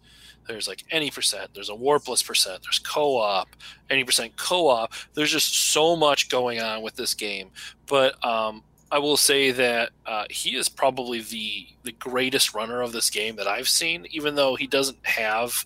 [0.46, 1.50] There's like any percent.
[1.54, 2.62] There's a warpless percent.
[2.62, 3.48] There's co-op,
[3.88, 4.92] any percent co-op.
[5.14, 7.50] There's just so much going on with this game.
[7.86, 12.92] But um, I will say that uh, he is probably the the greatest runner of
[12.92, 14.06] this game that I've seen.
[14.10, 15.64] Even though he doesn't have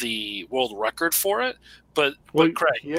[0.00, 1.56] the world record for it,
[1.94, 2.98] but but Craig, he,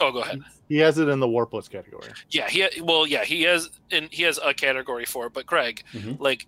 [0.00, 0.42] oh go ahead.
[0.74, 2.08] He has it in the warpless category.
[2.30, 5.32] Yeah, he well, yeah, he has and he has a category for it.
[5.32, 6.18] But Greg, Mhm.
[6.18, 6.46] like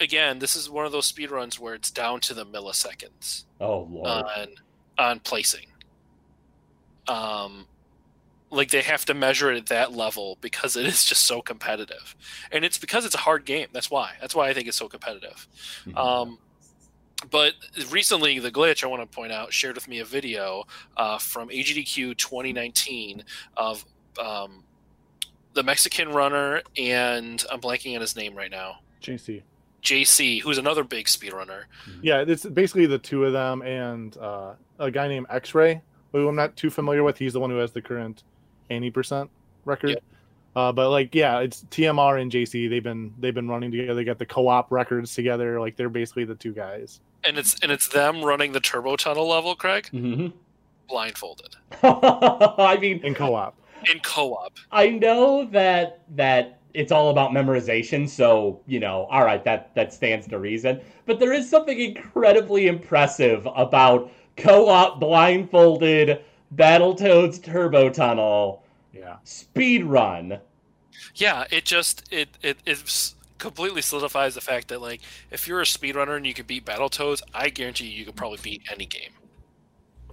[0.00, 3.80] again, this is one of those speed runs where it's down to the milliseconds Oh
[3.90, 4.06] lord.
[4.08, 4.48] on
[4.96, 5.66] on placing.
[7.08, 7.66] Um,
[8.50, 12.16] like they have to measure it at that level because it is just so competitive,
[12.50, 13.68] and it's because it's a hard game.
[13.72, 14.12] That's why.
[14.20, 15.46] That's why I think it's so competitive.
[15.86, 15.96] Mhm.
[15.96, 16.38] Um,
[17.30, 17.54] but
[17.90, 20.64] recently, the glitch I want to point out shared with me a video
[20.96, 23.24] uh, from AGDQ 2019
[23.56, 23.84] of
[24.18, 24.64] um,
[25.54, 28.78] the Mexican runner and I'm blanking on his name right now.
[29.02, 29.42] JC.
[29.82, 31.64] JC, who's another big speedrunner.
[32.02, 35.80] Yeah, it's basically the two of them and uh, a guy named X Ray,
[36.12, 37.18] who I'm not too familiar with.
[37.18, 38.22] He's the one who has the current
[38.70, 39.28] 80%
[39.64, 39.90] record.
[39.90, 39.96] Yeah.
[40.54, 42.68] Uh, but like, yeah, it's TMR and JC.
[42.68, 43.94] They've been they've been running together.
[43.94, 45.60] They got the co-op records together.
[45.60, 49.28] Like they're basically the two guys And it's and it's them running the turbo tunnel
[49.28, 50.32] level, Craig, Mhm.
[50.88, 53.54] blindfolded I mean, in co-op.
[53.92, 54.52] in co-op.
[54.72, 59.92] I know that that it's all about memorization, so you know, all right, that that
[59.92, 60.80] stands to reason.
[61.06, 68.62] But there is something incredibly impressive about co-op blindfolded Battletoads Turbo Tunnel
[68.94, 70.40] Yeah, speed run.
[71.14, 72.78] Yeah, it just it it it
[73.40, 75.00] completely solidifies the fact that like
[75.30, 78.38] if you're a speedrunner and you can beat Battletoads, I guarantee you, you could probably
[78.42, 79.10] beat any game,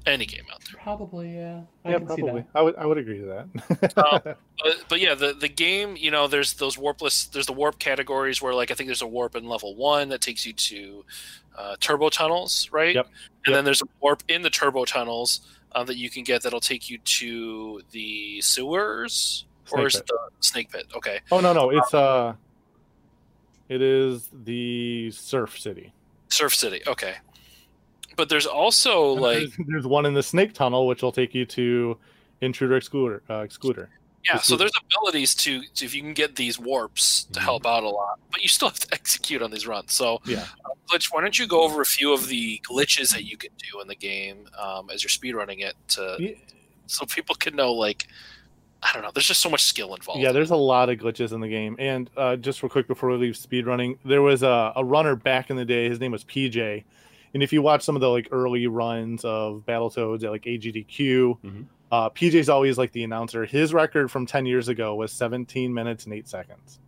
[0.05, 0.81] any game out there.
[0.81, 1.61] Probably, yeah.
[1.85, 2.41] I yeah, can see probably.
[2.41, 2.47] that.
[2.55, 3.97] I would I would agree to that.
[3.97, 7.77] Um, But, but yeah, the the game, you know, there's those warpless, there's the warp
[7.77, 11.05] categories where like I think there's a warp in level one that takes you to
[11.55, 12.95] uh, turbo tunnels, right?
[12.95, 13.05] Yep.
[13.05, 13.13] And
[13.47, 13.55] Yep.
[13.55, 15.41] then there's a warp in the turbo tunnels
[15.73, 20.01] uh, that you can get that'll take you to the sewers, or is pit.
[20.01, 20.87] it the snake pit?
[20.95, 21.19] Okay.
[21.31, 22.33] oh no no, it's uh,
[23.69, 25.93] it is the Surf City.
[26.29, 26.81] Surf City.
[26.87, 27.15] Okay.
[28.15, 31.45] but there's also like there's, there's one in the snake tunnel, which will take you
[31.45, 31.97] to
[32.41, 33.21] intruder excluder.
[33.29, 33.87] Uh, excluder.
[34.25, 37.43] yeah, so there's abilities to, to if you can get these warps to Mhm.
[37.43, 39.93] help out a lot, but you still have to execute on these runs.
[39.93, 40.45] So Yeah.
[40.89, 43.79] glitch, why don't you go over a few of the glitches that you can do
[43.81, 46.31] in the game um, as you're speedrunning it to Yeah.
[46.87, 48.07] so people can know like
[48.83, 49.11] I don't know.
[49.13, 50.21] There's just so much skill involved.
[50.21, 51.75] Yeah, there's a lot of glitches in the game.
[51.79, 55.49] And uh, just real quick before we leave speedrunning, there was a, a runner back
[55.49, 55.89] in the day.
[55.89, 56.83] His name was PJ.
[57.33, 61.39] And if you watch some of the like early runs of Battletoads at like AGDQ,
[61.43, 61.65] Mhm.
[61.91, 63.45] uh, PJ's always like the announcer.
[63.45, 66.79] His record from 10 years ago was 17 minutes and 8 seconds.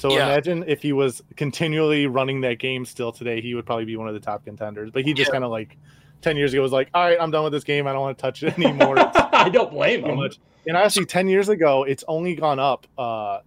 [0.00, 0.26] So Yeah.
[0.26, 4.06] imagine if he was continually running that game still today, he would probably be one
[4.08, 4.90] of the top contenders.
[4.92, 5.32] But he just Yeah.
[5.32, 5.76] kind of like
[6.22, 7.86] 10 years ago was like, all right, I'm done with this game.
[7.88, 8.96] I don't want to touch it anymore.
[9.32, 10.16] I don't blame too him.
[10.16, 10.38] much.
[10.68, 13.40] And honestly, ten years ago, it's only gone up uh,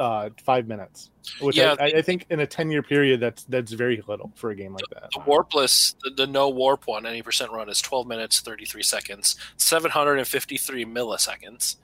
[0.00, 1.10] uh, five minutes,
[1.40, 4.50] which Yeah, I, I, I think in a ten-year period, that's that's very little for
[4.50, 5.10] a game like that.
[5.14, 9.36] The warpless, the, the no warp one, any percent run is 12 minutes, 33 seconds,
[9.58, 11.76] 753 milliseconds.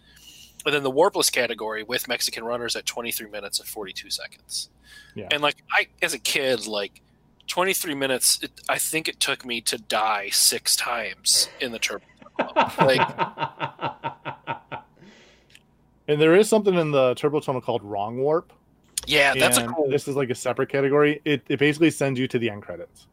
[0.65, 4.69] And then the warpless category with Mexican runners at 23 minutes and 42 seconds.
[5.15, 5.29] Yeah.
[5.31, 7.03] And like I, as a kid, like
[7.47, 12.05] 23 minutes, it, I think it took me to die six times in the turbo.
[12.81, 13.01] like
[16.09, 18.53] And there is something in the turbo tunnel called wrong warp.
[19.07, 19.89] Yeah, that's a cool.
[19.91, 21.21] This is like a separate category.
[21.25, 23.07] It it basically sends you to the end credits.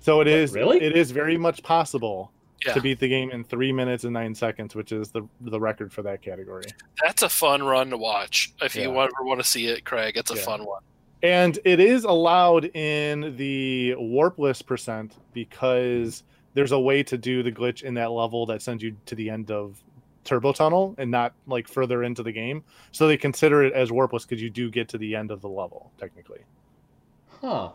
[0.00, 0.80] So it is really?
[0.82, 2.32] it is very much possible
[2.66, 2.74] Yeah.
[2.74, 5.92] to beat the game in three minutes and nine seconds, which is the the record
[5.92, 6.64] for that category.
[7.02, 8.52] That's a fun run to watch.
[8.60, 8.82] If Yeah.
[8.88, 10.42] you ever want to see it, Craig, it's a Yeah.
[10.42, 10.82] fun one.
[11.22, 16.22] And it is allowed in the warpless percent because
[16.54, 19.28] there's a way to do the glitch in that level that sends you to the
[19.30, 19.82] end of
[20.24, 22.62] Turbo Tunnel and not like further into the game.
[22.92, 25.48] So they consider it as warpless because you do get to the end of the
[25.48, 26.40] level technically.
[27.40, 27.70] huh.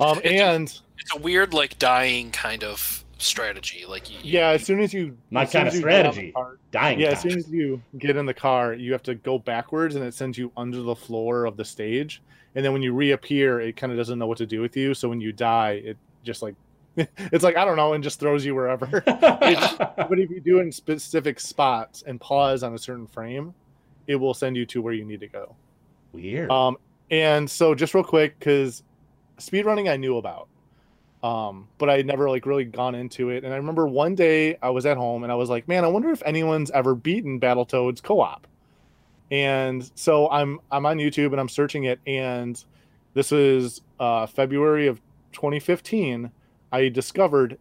[0.00, 3.84] Um, It's- and It's a weird, like dying kind of strategy.
[3.86, 6.32] Like you, yeah, as soon as you My kind of you get on the strategy.
[6.32, 6.98] car- Dying.
[7.00, 7.14] yeah, time.
[7.16, 10.14] as soon as you get in the car, you have to go backwards, and it
[10.14, 12.20] sends you under the floor of the stage.
[12.56, 14.94] And then when you reappear, it kind of doesn't know what to do with you.
[14.94, 16.54] So when you die, it just like
[17.18, 18.86] it's like I don't know, and just throws you wherever.
[19.06, 23.54] but if you do in specific spots and pause on a certain frame,
[24.06, 25.56] it will send you to where you need to go.
[26.12, 26.50] Weird.
[26.50, 26.76] Um,
[27.10, 28.82] and so just real quick, because
[29.38, 30.48] speedrunning I knew about,
[31.22, 33.44] um, but I had never like really gone into it.
[33.44, 35.88] And I remember one day I was at home and I was like, man, I
[35.88, 38.46] wonder if anyone's ever beaten Battletoads co-op.
[39.30, 42.62] And so I'm I'm on YouTube and I'm searching it, and
[43.14, 45.00] this is uh, February of
[45.32, 46.30] 2015.
[46.74, 47.58] I discovered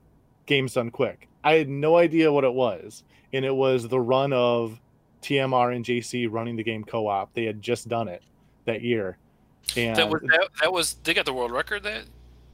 [0.47, 1.27] Games Done Quick.
[1.43, 4.79] I had no idea what it was, and it was the run of
[5.21, 7.33] TMR and JC running the game co-op.
[7.33, 8.23] They had just done it
[8.65, 9.17] that year,
[9.77, 12.03] and that was that, that was they got the world record that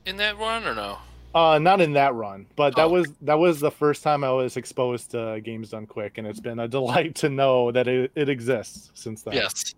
[0.05, 0.97] in that run or no?
[1.35, 2.89] uh, not in that run, but that Oh.
[2.89, 6.39] was that was the first time I was exposed to games done quick, and it's
[6.39, 9.35] been a delight to know that it, it exists since then.
[9.35, 9.73] Yes.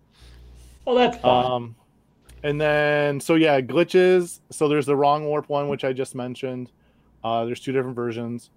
[0.84, 1.52] well, that's fun.
[1.52, 1.76] Um,
[2.42, 4.40] and then so yeah, glitches.
[4.50, 6.70] So there's the wrong warp one, which I just mentioned.
[7.22, 8.50] Uh, there's two different versions.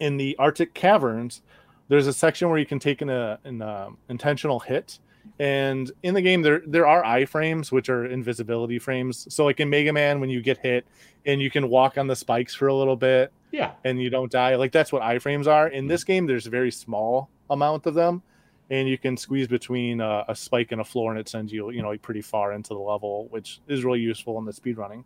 [0.00, 1.42] In the Arctic caverns,
[1.88, 4.98] there's a section where you can take an, uh, an uh, intentional hit,
[5.38, 9.32] and in the game there there are iframes, which are invisibility frames.
[9.32, 10.86] So like in Mega Man, when you get hit
[11.24, 13.72] and you can walk on the spikes for a little bit, yeah.
[13.84, 14.56] and you don't die.
[14.56, 15.68] Like that's what iframes are.
[15.68, 18.22] In this game, there's a very small amount of them,
[18.70, 21.70] and you can squeeze between a, a spike and a floor, and it sends you,
[21.70, 25.04] you know, pretty far into the level, which is really useful in the speed running.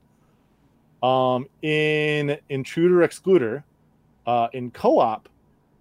[1.03, 3.62] Um, in Intruder Excluder,
[4.27, 5.29] uh, in co-op,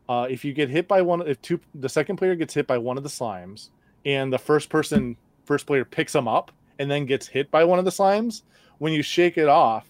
[0.07, 2.77] uh, if you get hit by one, if two, the second player gets hit by
[2.77, 3.69] one of the slimes,
[4.05, 5.15] and the first person,
[5.45, 8.43] first player picks them up, and then gets hit by one of the slimes,
[8.79, 9.85] when you shake it off,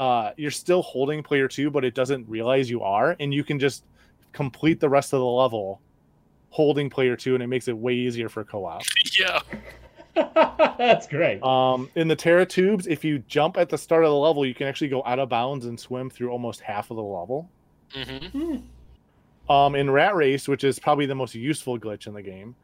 [0.00, 3.58] uh, you're still holding player two, but it doesn't realize you are, and you can
[3.58, 3.84] just
[4.32, 5.80] complete the rest of the level
[6.52, 8.82] holding player two, and it makes it way easier for co-op.
[9.18, 9.40] Yeah.
[10.78, 11.42] that's great.
[11.42, 14.54] Um, in the Terra tubes, if you jump at the start of the level, you
[14.54, 17.50] can actually go out of bounds and swim through almost half of the level.
[17.94, 18.56] hmm
[19.48, 22.54] Um, in Rat Race, which is probably the most useful glitch in the game,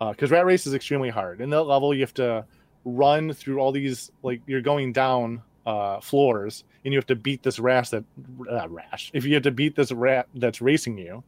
[0.00, 1.40] because Rat Race is extremely hard.
[1.40, 2.44] In that level, you have to
[2.84, 7.42] run through all these like you're going down uh, floors, and you have to beat
[7.42, 8.04] this rash that
[8.50, 9.10] uh, rash.
[9.14, 11.22] If you have to beat this rat that's racing you,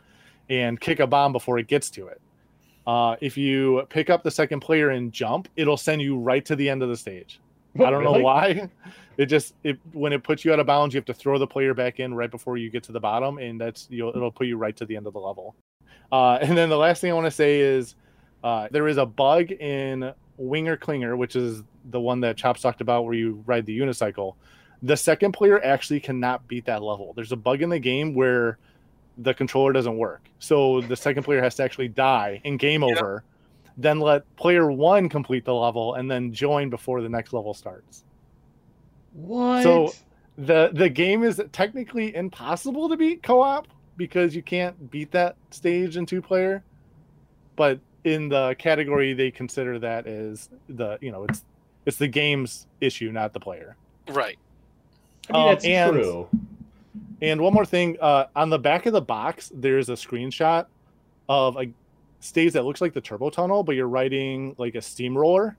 [0.48, 2.20] and kick a bomb before it gets to it.
[2.86, 6.56] Uh, if you pick up the second player and jump, it'll send you right to
[6.56, 7.40] the end of the stage.
[7.78, 8.70] I don't know why.
[9.18, 11.46] It just it when it puts you out of bounds, you have to throw the
[11.46, 14.46] player back in right before you get to the bottom, and that's you'll it'll put
[14.46, 15.56] you right to the end of the level.
[16.12, 17.96] Uh, and then the last thing I want to say is
[18.44, 22.80] uh, there is a bug in Winger Clinger, which is the one that Chops talked
[22.80, 24.36] about, where you ride the unicycle.
[24.84, 27.12] the second player actually cannot beat that level.
[27.16, 28.58] There's a bug in the game where
[29.18, 30.28] the controller doesn't work.
[30.38, 32.96] So the second player has to actually die in game Yep.
[32.98, 33.24] over,
[33.76, 38.04] then let player one complete the level and then join before the next level starts.
[39.12, 39.62] What?
[39.62, 39.92] So-
[40.36, 43.66] The the game is technically impossible to beat co-op
[43.96, 46.62] because you can't beat that stage in two player.
[47.56, 51.44] But in the category they consider that as the you know it's
[51.86, 53.74] it's the game's issue, not the player.
[54.08, 54.38] Right.
[55.28, 56.28] I mean, um, that's and- true.
[57.20, 60.66] And one more thing, uh, on the back of the box, there's a screenshot
[61.28, 61.66] of a
[62.20, 65.56] stage that looks like the turbo tunnel, but you're riding like a steamroller.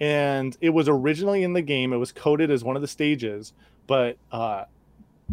[0.00, 3.52] And it was originally in the game, it was coded as one of the stages,
[3.86, 4.64] but uh,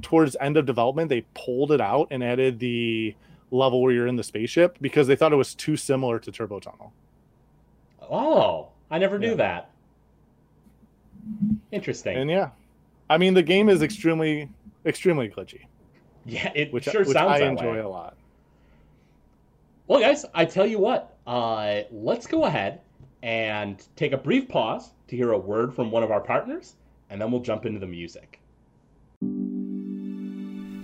[0.02, 3.16] towards end of development, they pulled it out and added the
[3.52, 6.60] level where you're in the spaceship because they thought it was too similar to turbo
[6.60, 6.92] tunnel.
[8.10, 9.36] Oh, I never knew Yeah.
[9.36, 9.70] that.
[11.72, 12.18] Interesting.
[12.18, 12.50] And yeah,
[13.10, 14.50] I mean the game is extremely,
[14.86, 15.66] extremely glitchy,
[16.26, 17.80] yeah, it which, sure which sounds I that enjoy way.
[17.80, 18.18] a lot.
[19.88, 22.82] Well, guys, I tell you what, uh, let's go ahead
[23.22, 26.76] and take a brief pause to hear a word from one of our partners,
[27.10, 28.40] and then we'll jump into the music.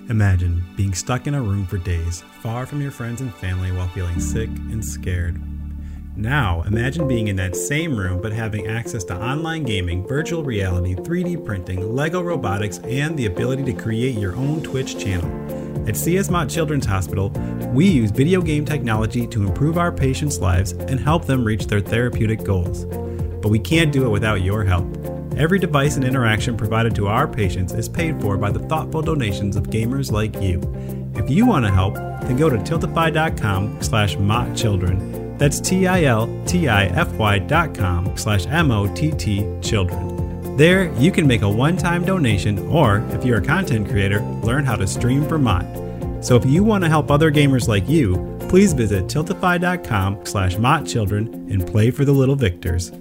[0.09, 3.87] Imagine being stuck in a room for days, far from your friends and family while
[3.89, 5.41] feeling sick and scared.
[6.16, 10.93] Now, imagine being in that same room but having access to online gaming, virtual reality,
[10.95, 15.30] 3D printing, Lego robotics, and the ability to create your own Twitch channel.
[15.88, 17.30] At CS Mott Children's Hospital,
[17.74, 21.80] we use video game technology to improve our patients' lives and help them reach their
[21.80, 22.86] therapeutic goals.
[22.86, 24.86] But we can't do it without your help.
[25.38, 29.55] Every device and interaction provided to our patients is paid for by the thoughtful donations
[29.55, 30.62] of gamers like you.
[31.16, 35.20] If you want to help, then go to tiltify.com slash mottchildren.
[35.41, 40.55] That's T-I-L-T-I-F-Y dot com slash M-O-T-T children.
[40.55, 44.75] There, you can make a one-time donation, or if you're a content creator, learn how
[44.75, 45.65] to stream for Mott.
[46.23, 51.33] So if you want to help other gamers like you, please visit tiltify.com slash mottchildren
[51.51, 52.91] and play for the little victors.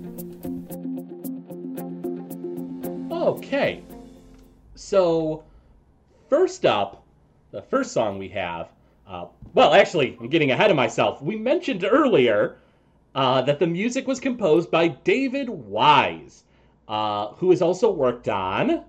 [3.13, 3.83] Okay.
[4.77, 5.45] So,
[6.31, 7.05] first up,
[7.51, 8.71] the first song we have.
[9.07, 11.23] Uh, well, actually, I'm getting ahead of myself.
[11.23, 12.57] We mentioned earlier
[13.15, 16.45] uh, that the music was composed by David Wise,
[16.89, 18.85] uh, who has also worked on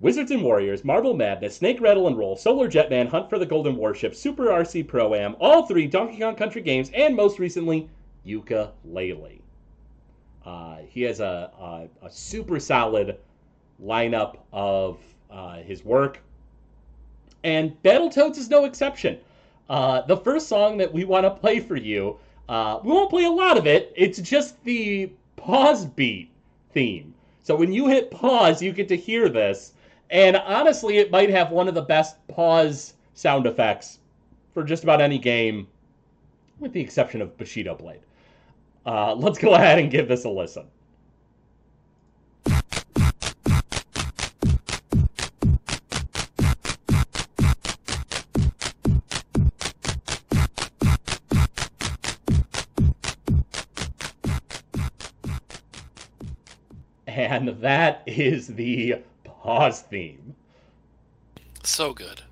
[0.00, 3.76] Wizards and Warriors, Marble Madness, Snake Rattle and Roll, Solar Jetman, Hunt for the Golden
[3.76, 7.88] Warship, Super RC Pro Am, all three Donkey Kong Country games, and most recently,
[8.26, 9.40] Yooka-Laylee.
[10.44, 11.50] Uh, he has a,
[12.02, 13.18] a, a super solid
[13.82, 14.98] lineup of
[15.30, 16.20] uh, his work,
[17.44, 19.18] and Battletoads is no exception.
[19.68, 22.18] Uh, the first song that we want to play for you,
[22.48, 23.92] uh, we won't play a lot of it.
[23.96, 26.30] It's just the pause beat
[26.72, 27.14] theme.
[27.42, 29.72] So when you hit pause, you get to hear this,
[30.10, 34.00] and honestly, it might have one of the best pause sound effects
[34.52, 35.68] for just about any game,
[36.58, 38.00] with the exception of Bushido Blade.
[38.84, 40.66] Uh, let's go ahead and give this a listen.
[57.30, 60.34] And that is the pause theme,
[61.62, 62.22] So good.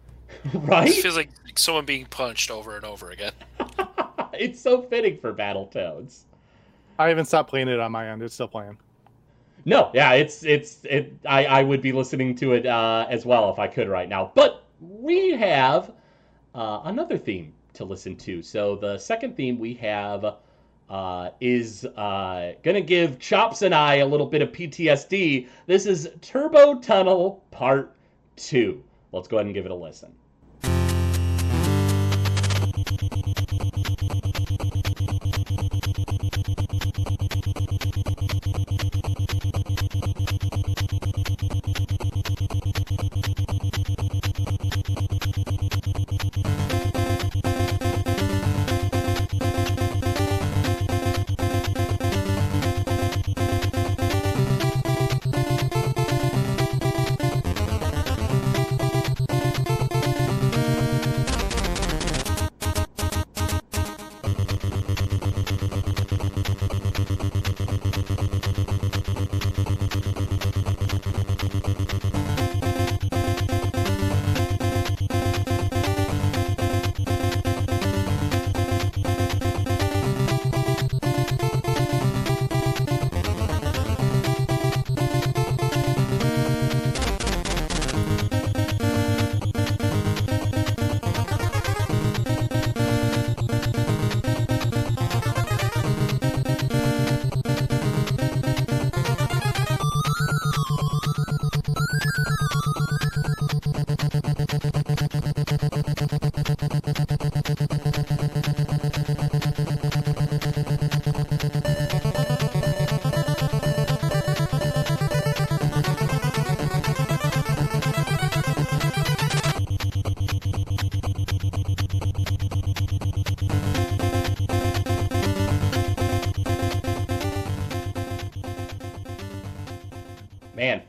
[0.53, 0.89] right?
[0.89, 3.31] It feels like someone being punched over and over again.
[4.33, 6.23] it's so fitting for Battletoads.
[6.99, 8.23] I haven't stopped playing it on my end.
[8.23, 8.77] It's still playing.
[9.65, 11.13] No, yeah, it's it's it.
[11.29, 14.33] I I would be listening to it uh, as well if I could right now.
[14.35, 15.93] But we have
[16.57, 18.43] uh, another theme to listen to.
[18.43, 20.35] So the second theme we have
[20.89, 25.49] uh, is uh, going to give Chops and I a little bit of PTSD.
[25.67, 27.95] This is Turbo Tunnel Part
[28.37, 28.83] 2.
[29.13, 30.15] Let's go ahead and give it a listen.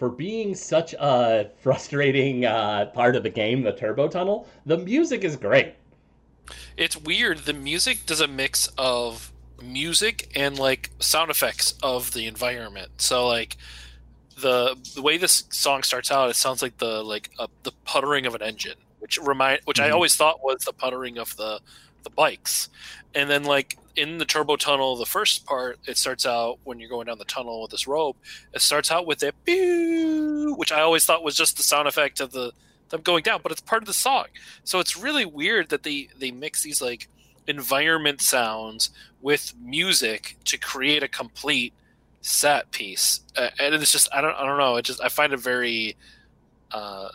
[0.10, 5.24] For being such a frustrating uh, part of the game, the turbo tunnel, the music
[5.24, 5.76] is great.
[6.78, 7.40] It's weird.
[7.40, 9.32] The music does a mix of
[9.62, 12.90] music and like sound effects of the environment.
[12.98, 13.58] So like
[14.40, 18.26] the the way this song starts out, it sounds like the like uh, the puttering
[18.26, 19.94] of an engine, which remind which I Mhm.
[19.94, 21.60] always thought was the puttering of the
[22.04, 22.70] the bikes.
[23.14, 26.90] And then like in the turbo tunnel, the first part, it starts out when you're
[26.90, 28.18] going down the tunnel with this rope.
[28.54, 32.22] It starts out with a pew, which I always thought was just the sound effect
[32.22, 32.54] of the
[32.90, 34.26] them going down, but it's part of the song.
[34.64, 37.10] So it's really weird that they they mix these like
[37.46, 38.90] environment sounds
[39.22, 41.74] with music to create a complete
[42.22, 43.22] set piece.
[43.36, 44.78] Uh, and it's just I don't I don't know.
[44.78, 45.98] It just I find it very
[46.72, 47.10] uh,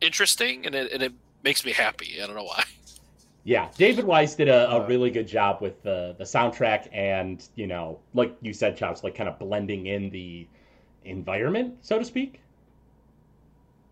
[0.00, 1.12] interesting, and it and it
[1.44, 2.20] makes me happy.
[2.20, 2.64] I don't know why.
[3.48, 7.66] Yeah, David Wise did a, a really good job with the the soundtrack and you
[7.66, 10.46] know, like you said, Chops, like kind of blending in the
[11.06, 12.42] environment, so to speak.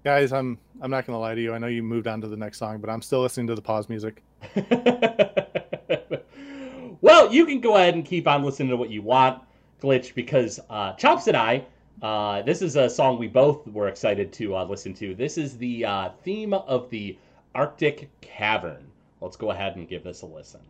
[0.05, 1.55] Guys, I'm I'm not gonna lie to you.
[1.55, 3.63] I know you moved on to the next song, but I'm still listening to the
[3.63, 4.23] pause music.
[7.01, 9.43] well, you can go ahead and keep on listening to what you want,
[9.83, 11.65] Glitch, because uh, Chops and I,
[12.03, 15.15] uh, this is a song we both were excited to uh, listen to.
[15.15, 17.17] This is the uh, theme of the
[17.55, 18.93] Arctic Cavern.
[19.27, 20.61] Let's go ahead and give this a listen.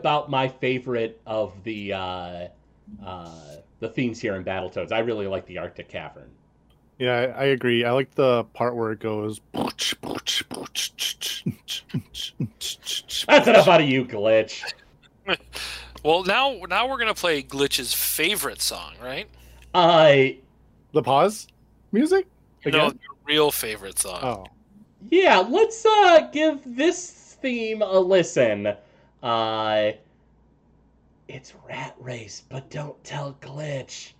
[0.00, 2.48] About my favorite of the uh,
[3.04, 3.30] uh,
[3.80, 4.92] the themes here in Battletoads.
[4.92, 6.30] I really like the Arctic Cavern.
[6.98, 7.84] Yeah, I, I agree.
[7.84, 9.40] I like the part where it goes.
[13.26, 14.62] That's enough out of you, Glitch.
[16.02, 19.28] Well, now now we're gonna play Glitch's favorite song, right?
[19.74, 20.36] Uh,
[20.92, 21.46] The pause
[21.92, 22.26] music
[22.64, 22.98] No, again.
[23.02, 24.20] your real favorite song.
[24.22, 24.46] Oh,
[25.10, 28.74] yeah, let's uh, give this theme a listen.
[29.22, 29.92] Uh,
[31.28, 34.12] it's Rat Race, but don't tell Glitch.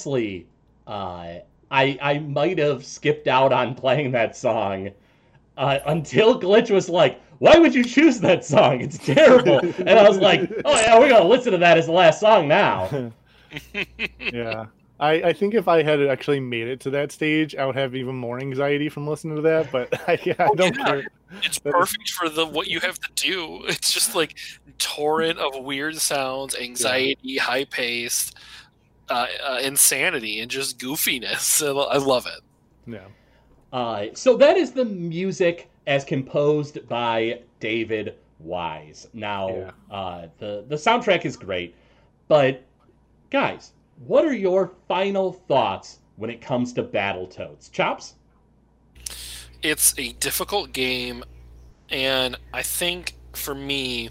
[0.00, 0.46] Honestly,
[0.86, 1.38] uh,
[1.70, 4.90] I I might have skipped out on playing that song
[5.56, 8.80] uh, until Glitch was like, "Why would you choose that song?
[8.80, 11.92] It's terrible." and I was like, "Oh yeah, we're gonna listen to that as the
[11.92, 13.12] last song now."
[14.20, 14.66] yeah.
[14.98, 17.94] I, I think if I had actually made it to that stage, I would have
[17.94, 19.72] even more anxiety from listening to that.
[19.72, 20.84] But I, I don't yeah.
[20.84, 21.06] care.
[21.42, 23.64] It's That is- perfect for the what you have to do.
[23.64, 24.36] It's just like
[24.76, 28.36] torrent of weird sounds, anxiety, high paced,
[29.10, 31.62] uh, uh, insanity, and just goofiness.
[31.90, 32.40] I love it.
[32.90, 33.06] Yeah.
[33.72, 39.06] Uh, so that is the music as composed by David Wise.
[39.12, 39.70] Now, Yeah.
[39.90, 41.74] uh, the the soundtrack is great,
[42.28, 42.62] but
[43.30, 43.72] guys,
[44.06, 47.70] what are your final thoughts when it comes to Battletoads?
[47.70, 48.14] Chops?
[49.62, 51.22] It's a difficult game,
[51.90, 54.08] and I think for me,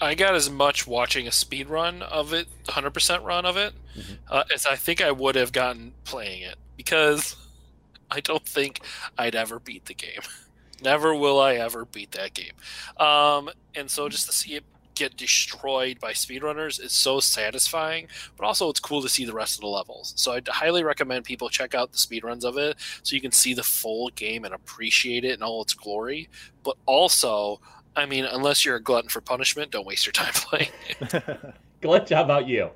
[0.00, 4.18] I got as much watching a speed run of it, 100% run of it, Mhm.
[4.28, 7.36] uh, as I think I would have gotten playing it because
[8.10, 8.80] I don't think
[9.18, 10.22] I'd ever beat the game.
[10.82, 12.54] Never will I ever beat that game.
[12.96, 18.44] Um, and so just to see it get destroyed by speedrunners is so satisfying, but
[18.46, 20.12] also it's cool to see the rest of the levels.
[20.16, 23.54] So I'd highly recommend people check out the speedruns of it so you can see
[23.54, 26.28] the full game and appreciate it in all its glory.
[26.62, 27.60] But also,
[28.00, 30.70] I mean, unless you're a glutton for punishment, don't waste your time playing.
[31.82, 32.70] Glitch, how about you?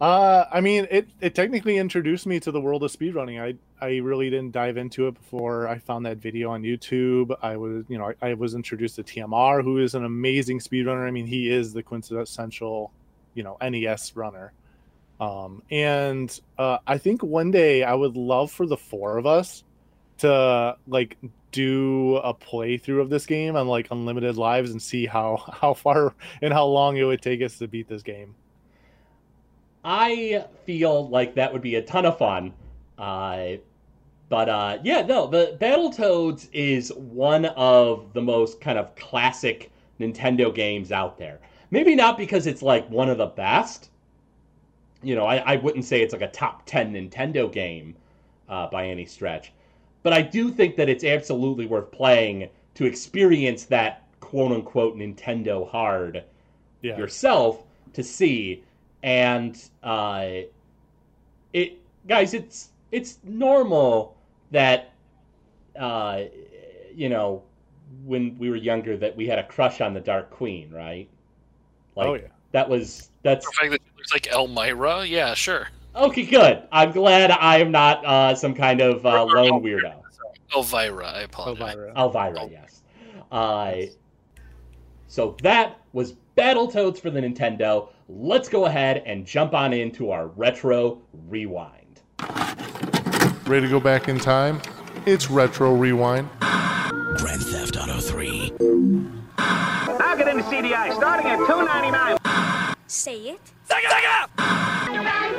[0.00, 3.40] Uh, I mean, it, it technically introduced me to the world of speedrunning.
[3.40, 3.54] I
[3.84, 7.36] I really didn't dive into it before I found that video on YouTube.
[7.42, 11.06] I was, you know, I, I was introduced to TMR, who is an amazing speedrunner.
[11.06, 12.92] I mean, he is the quintessential,
[13.34, 14.52] you know, NES runner.
[15.20, 19.64] Um, and uh, I think one day I would love for the four of us
[20.18, 21.16] to like
[21.52, 26.14] do a playthrough of this game on like unlimited lives and see how how far
[26.42, 28.34] and how long it would take us to beat this game.
[29.84, 32.54] I feel like that would be a ton of fun.
[32.96, 33.58] Uh,
[34.28, 40.52] but uh, yeah, no, the Battletoads is one of the most kind of classic Nintendo
[40.52, 41.38] games out there.
[41.70, 43.90] Maybe not because it's like one of the best.
[45.02, 47.94] You know, I, I wouldn't say it's like a top 10 Nintendo game
[48.48, 49.52] uh, by any stretch.
[50.04, 55.68] But I do think that it's absolutely worth playing to experience that quote unquote Nintendo
[55.68, 56.22] hard
[56.82, 56.96] Yeah.
[56.98, 58.62] yourself to see
[59.02, 60.26] and uh
[61.52, 61.78] it
[62.08, 64.16] guys it's it's normal
[64.50, 64.92] that
[65.78, 66.22] uh
[66.94, 67.42] you know
[68.04, 71.08] when we were younger that we had a crush on the dark queen right
[71.96, 72.22] like oh yeah.
[72.52, 75.68] that was that's The fact that it looks like Elmira, yeah, sure.
[75.96, 76.64] Okay, good.
[76.72, 80.00] I'm glad I am not uh, some kind of uh, lone weirdo.
[80.54, 81.74] Elvira, I apologize.
[81.74, 82.48] Elvira, Elvira oh.
[82.50, 82.82] yes.
[83.30, 83.74] Uh,
[85.06, 87.88] so that was Battletoads for the Nintendo.
[88.08, 92.00] Let's go ahead and jump on into our retro rewind.
[93.46, 94.60] Ready to go back in time?
[95.06, 96.28] It's retro rewind.
[96.38, 98.52] Grand Theft Auto 3.
[99.38, 102.43] Now get into CDI starting at 299.
[102.86, 103.40] Say it.
[103.66, 103.88] Sega!
[103.88, 104.28] Sega!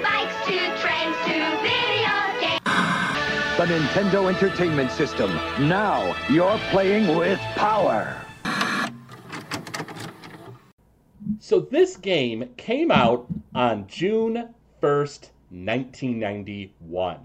[0.02, 2.60] Bikes to trains to video games.
[3.58, 5.32] The Nintendo Entertainment System.
[5.70, 8.20] Now you're playing with power.
[11.40, 14.50] So this game came out on June
[14.82, 17.20] 1st, 1991.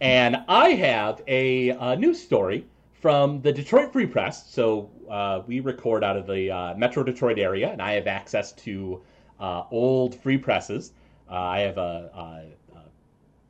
[0.00, 2.66] And I have a, a news story
[3.00, 4.50] from the Detroit Free Press.
[4.50, 8.52] So uh, we record out of the uh, Metro Detroit area, and I have access
[8.52, 9.00] to
[9.40, 10.92] uh, old free presses.
[11.30, 12.82] Uh, I have a, a, a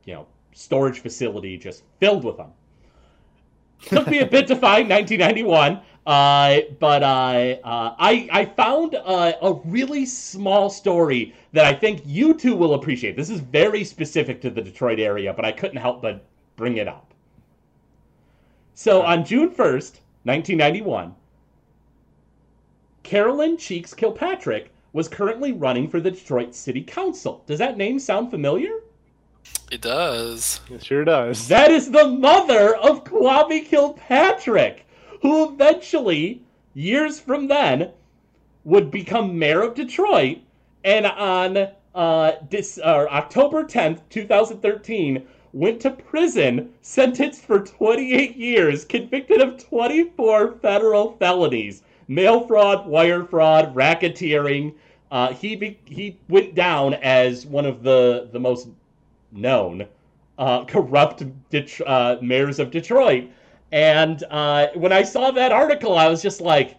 [0.05, 2.51] you know storage facility just filled with them.
[3.81, 9.33] Took me a bit to find 1991, uh, but uh, uh, I I found uh,
[9.41, 13.15] a really small story that I think you two will appreciate.
[13.15, 16.25] This is very specific to the Detroit area, but I couldn't help but
[16.55, 17.13] bring it up.
[18.73, 21.15] So on June 1st, 1991,
[23.05, 27.43] Carolyn Cheeks Kilpatrick was currently running for the Detroit City Council.
[27.45, 28.79] Does that name sound familiar?
[29.69, 30.59] It does.
[30.71, 31.47] It sure does.
[31.47, 34.87] That is the mother of Kwame Kilpatrick,
[35.21, 36.41] who eventually,
[36.73, 37.91] years from then,
[38.63, 40.39] would become mayor of Detroit.
[40.83, 48.83] And on uh, this, uh, October 10th, 2013, went to prison, sentenced for 28 years,
[48.83, 54.73] convicted of 24 federal felonies mail fraud, wire fraud, racketeering.
[55.11, 58.67] Uh, he be- he went down as one of the the most
[59.31, 59.85] known
[60.37, 63.29] uh, corrupt Det- uh, mayors of Detroit.
[63.71, 66.77] And uh, when I saw that article, I was just like,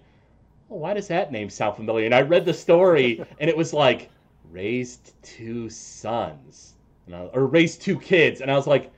[0.71, 2.07] oh, why does that name sound familiar?
[2.07, 4.11] And I read the story, and it was like,
[4.51, 6.75] raised two sons,
[7.07, 8.41] and I, or raised two kids.
[8.41, 8.91] And I was like,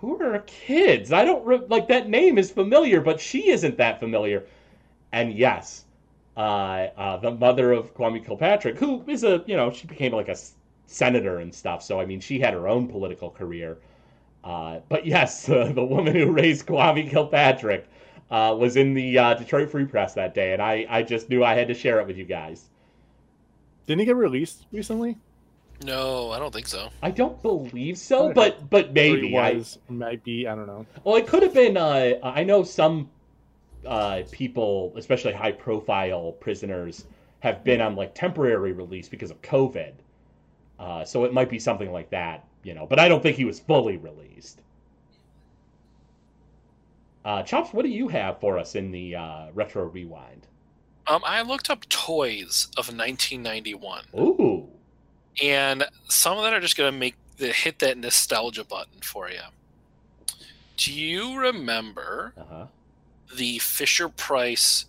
[0.00, 1.12] who are kids?
[1.12, 4.44] I don't, re- like, that name is familiar, but she isn't that familiar.
[5.12, 5.84] And yes,
[6.36, 6.40] uh,
[6.96, 10.32] uh, the mother of Kwame Kilpatrick, who is a you know she became like a
[10.32, 10.54] s-
[10.86, 11.82] senator and stuff.
[11.82, 13.78] So I mean, she had her own political career.
[14.44, 17.88] Uh, but yes, uh, the woman who raised Kwame Kilpatrick
[18.30, 21.44] uh, was in the uh, Detroit Free Press that day, and I I just knew
[21.44, 22.70] I had to share it with you guys.
[23.86, 25.18] Didn't he get released recently?
[25.84, 26.90] No, I don't think so.
[27.02, 30.46] I don't believe so, but but Or maybe he I, was, might be.
[30.46, 30.86] I don't know.
[31.04, 31.76] Well, it could have been.
[31.76, 33.10] Uh, I know some
[33.86, 37.04] uh, people, especially high-profile prisoners,
[37.40, 39.92] have been on like temporary release because of COVID.
[40.78, 42.86] Uh, so it might be something like that, you know.
[42.86, 44.60] But I don't think he was fully released.
[47.24, 50.46] Uh, Chops, what do you have for us in the uh, retro rewind?
[51.06, 54.68] Um, I looked up toys of 1991, Ooh,
[55.42, 59.28] and some of that are just going to make the hit that nostalgia button for
[59.28, 59.40] you.
[60.76, 62.66] Do you remember uh-huh.
[63.34, 64.86] The Fisher Price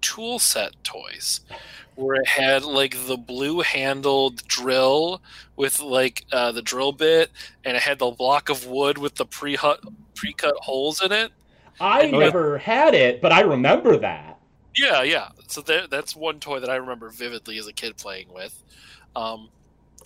[0.00, 1.40] tool set toys,
[1.94, 5.20] where it had like the blue handled drill
[5.56, 7.30] with like uh, the drill bit,
[7.64, 9.56] and it had the block of wood with the pre
[10.14, 11.32] pre cut holes in it?
[11.80, 12.18] I yeah.
[12.18, 14.38] never had it, but I remember that.
[14.74, 15.28] Yeah, yeah.
[15.48, 18.62] So that, that's one toy that I remember vividly as a kid playing with.
[19.14, 19.48] Um,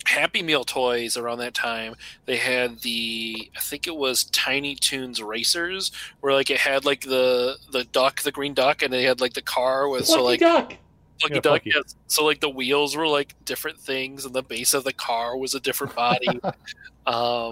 [0.05, 1.95] Happy Meal toys around that time,
[2.25, 5.91] they had the I think it was Tiny Toons Racers,
[6.21, 9.33] where like it had like the the duck, the green duck, and they had like
[9.33, 10.77] the car with so Lucky like Duck.
[11.23, 11.43] Lucky Yeah, Duck.
[11.43, 11.71] Plucky.
[11.75, 11.95] Yes.
[12.07, 15.53] So like the wheels were like different things, and the base of the car was
[15.53, 16.27] a different body.
[16.43, 16.53] um,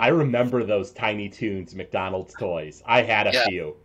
[0.02, 2.82] I remember those Tiny Toons McDonald's toys.
[2.86, 3.46] I had a Yeah.
[3.48, 3.76] few.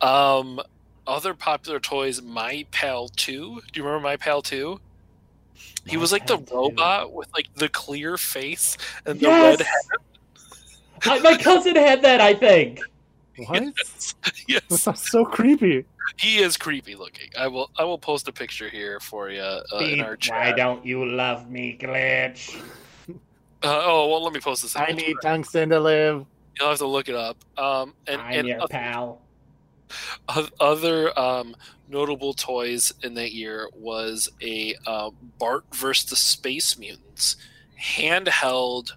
[0.00, 0.60] um,
[1.06, 3.60] other popular toys, My Pal Two.
[3.72, 4.78] Do you remember My Pal Two?
[5.86, 6.54] He was like the Pal 2.
[6.76, 8.76] robot with like the clear face
[9.06, 9.60] and the Yes!
[9.60, 9.66] red
[11.04, 12.80] My, my cousin had that, I think.
[13.36, 13.62] What?
[13.62, 13.72] head.
[14.24, 15.84] That yes, sounds so creepy.
[16.18, 17.28] he is creepy looking.
[17.38, 20.36] I will I will post a picture here for you uh, in our chat.
[20.36, 22.54] Why don't you love me, Glitch?
[23.08, 23.14] Uh,
[23.84, 24.74] oh well, let me post this.
[24.76, 26.26] in I need tungsten to live.
[26.58, 27.36] You'll have to look it up.
[27.56, 29.22] Um, and, and oth- pal.
[30.28, 31.54] Oth- other um,
[31.88, 37.36] notable toys in that year was a uh, Bart versus the Space Mutants
[37.80, 38.92] handheld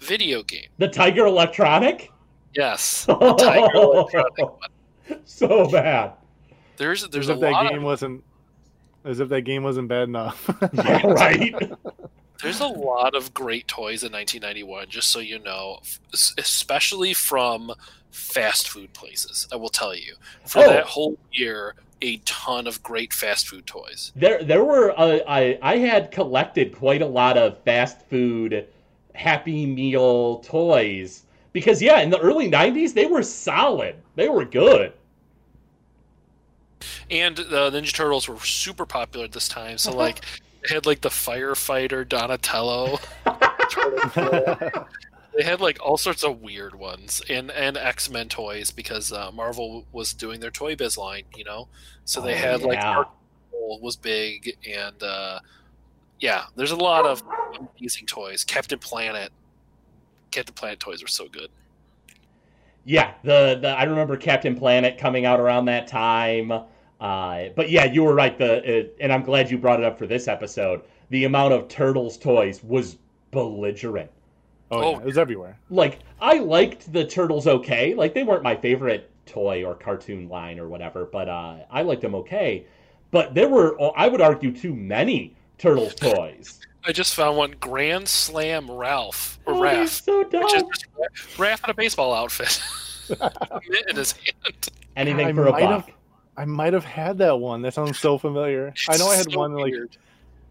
[0.00, 0.68] video game.
[0.78, 2.10] The Tiger Electronic?
[2.54, 5.20] Yes, the Tiger Electronic one.
[5.24, 6.12] so bad.
[6.76, 8.24] There's there's as a if that lot game of, wasn't.
[9.04, 10.48] As if that game wasn't bad enough.
[10.72, 11.54] Yeah, right?
[12.40, 14.88] there's a lot of great toys in 1991.
[14.88, 15.80] Just so you know,
[16.38, 17.72] especially from
[18.12, 19.48] fast food places.
[19.52, 20.14] I will tell you
[20.46, 20.68] for Oh.
[20.68, 24.12] that whole year, a ton of great fast food toys.
[24.14, 24.92] There, there were.
[24.98, 28.66] Uh, I, I had collected quite a lot of fast food
[29.14, 33.96] Happy Meal toys because, yeah, in the early '90s they were solid.
[34.16, 34.92] They were good.
[37.10, 39.78] And the Ninja Turtles were super popular at this time.
[39.78, 40.22] So like,
[40.68, 42.98] they had like the firefighter Donatello.
[45.36, 49.30] they had like all sorts of weird ones and and X Men toys because uh,
[49.32, 51.68] Marvel was doing their Toy Biz line, you know.
[52.04, 52.94] So they Oh, had like yeah.
[52.94, 53.08] Dark
[53.50, 55.40] Pole was big and uh,
[56.20, 57.22] yeah, there's a lot of
[57.80, 58.44] amazing toys.
[58.44, 59.32] Captain Planet,
[60.30, 61.50] Captain Planet toys were so good.
[62.84, 66.50] Yeah, the, the I remember Captain Planet coming out around that time.
[67.00, 68.36] Uh, but yeah, you were right.
[68.36, 70.82] The uh, and I'm glad you brought it up for this episode.
[71.10, 72.98] The amount of Turtles toys was
[73.30, 74.10] belligerent.
[74.72, 74.90] Oh, Oh.
[74.92, 75.58] yeah, it was everywhere.
[75.70, 77.94] Like I liked the Turtles okay.
[77.94, 82.02] Like they weren't my favorite toy or cartoon line or whatever, but uh, I liked
[82.02, 82.66] them okay.
[83.10, 86.58] But there were, I would argue, too many Turtles toys.
[86.84, 89.88] I just found one Grand Slam Ralph or Oh, they're Raph.
[90.02, 90.42] so dumb.
[90.44, 90.86] Which is just
[91.38, 92.60] Raph in a baseball outfit.
[93.90, 94.68] In his hand.
[94.96, 95.86] Anything I for a might buck.
[95.86, 95.94] have-
[96.36, 97.60] I might have had that one.
[97.62, 98.72] That sounds so familiar.
[98.88, 99.96] I know I had So one like weird.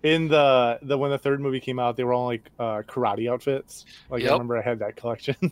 [0.04, 1.98] In the the when the third movie came out.
[1.98, 3.86] They were all like uh, karate outfits.
[4.10, 4.30] Like Yep.
[4.30, 5.36] I remember I had that collection.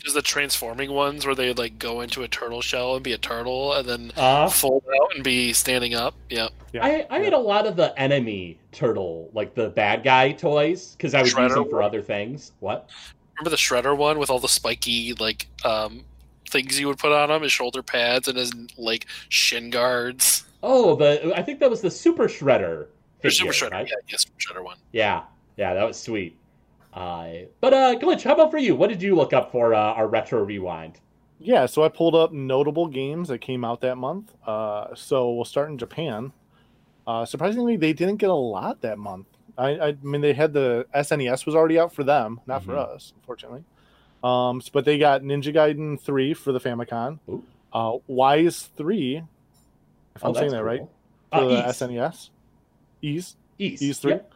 [0.00, 3.18] There's the transforming ones where they like go into a turtle shell and be a
[3.18, 6.14] turtle and then Uh, fold out and be standing up.
[6.30, 6.48] Yeah.
[6.72, 10.92] yeah, I, I had a lot of the enemy turtle, like the bad guy toys,
[10.92, 11.84] because I would use them for one?
[11.84, 12.52] other things.
[12.60, 12.88] What?
[13.36, 16.04] Remember the shredder one with all the spiky like um
[16.48, 20.44] things you would put on him, his shoulder pads and his like shin guards.
[20.62, 22.86] Oh, the I think that was the Super Shredder.
[23.24, 23.86] Or figure, super shredder, right?
[23.88, 24.76] yeah, yeah, super shredder one.
[24.92, 25.22] Yeah,
[25.56, 26.36] yeah, that was sweet.
[26.94, 28.74] Uh, but uh, Glitch, how about for you?
[28.74, 31.00] What did you look up for uh, our retro rewind?
[31.40, 31.66] yeah.
[31.66, 34.32] So I pulled up notable games that came out that month.
[34.46, 36.32] Uh, so we'll start in Japan.
[37.06, 39.26] Uh, surprisingly, they didn't get a lot that month.
[39.56, 42.94] I, I mean, they had the SNES was already out for them, not for Mhm.
[42.94, 43.64] us, unfortunately.
[44.22, 47.18] Um, but they got Ninja Gaiden three for the Famicom.
[47.28, 47.42] Ooh.
[47.72, 49.22] Uh, Wise three,
[50.16, 50.82] if Oh, I'm saying that's that right,
[51.32, 51.80] for Uh, the East.
[51.80, 52.30] SNES.
[53.02, 53.36] Ys.
[53.58, 53.82] Ys.
[53.82, 54.12] Ys three.
[54.12, 54.32] Yep.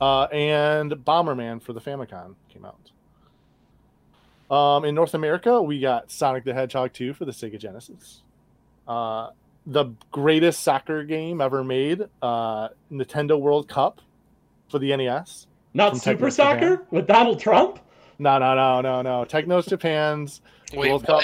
[0.00, 2.90] Uh, and Bomberman for the Famicom came out.
[4.54, 8.22] Um, in North America, we got Sonic the Hedgehog 2 for the Sega Genesis.
[8.86, 9.30] Uh,
[9.66, 14.00] the greatest soccer game ever made, uh, Nintendo World Cup
[14.70, 15.46] for the NES.
[15.74, 16.86] Not Super Technos Soccer Japan.
[16.90, 17.78] with Donald Trump?
[18.18, 19.24] No, no, no, no, no.
[19.26, 20.40] Technos Japan's
[20.72, 21.22] Wait, World Cup.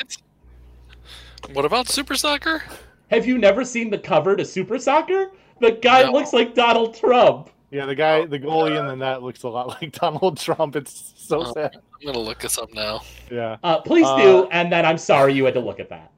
[1.43, 1.55] what?
[1.55, 2.63] What about Super Soccer?
[3.11, 5.33] Have you never seen the cover to Super Soccer?
[5.61, 6.13] The guy No.
[6.13, 7.51] looks like Donald Trump.
[7.71, 10.77] Yeah, the guy, the goalie in the net looks a lot like Donald Trump.
[10.77, 11.53] It's so Oh.
[11.53, 11.75] sad.
[11.77, 13.01] I'm gonna look this up now.
[13.31, 13.57] Yeah.
[13.63, 16.11] Uh, please Uh, do, and then I'm sorry you had to look at that.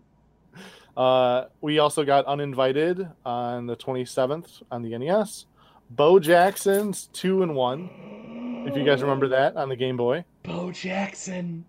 [0.96, 5.44] Uh, we also got Uninvited on the 27th on the NES.
[5.90, 8.64] Bo Jackson's two and one.
[8.66, 11.66] If you guys remember that on the Game Boy, Bo Jackson.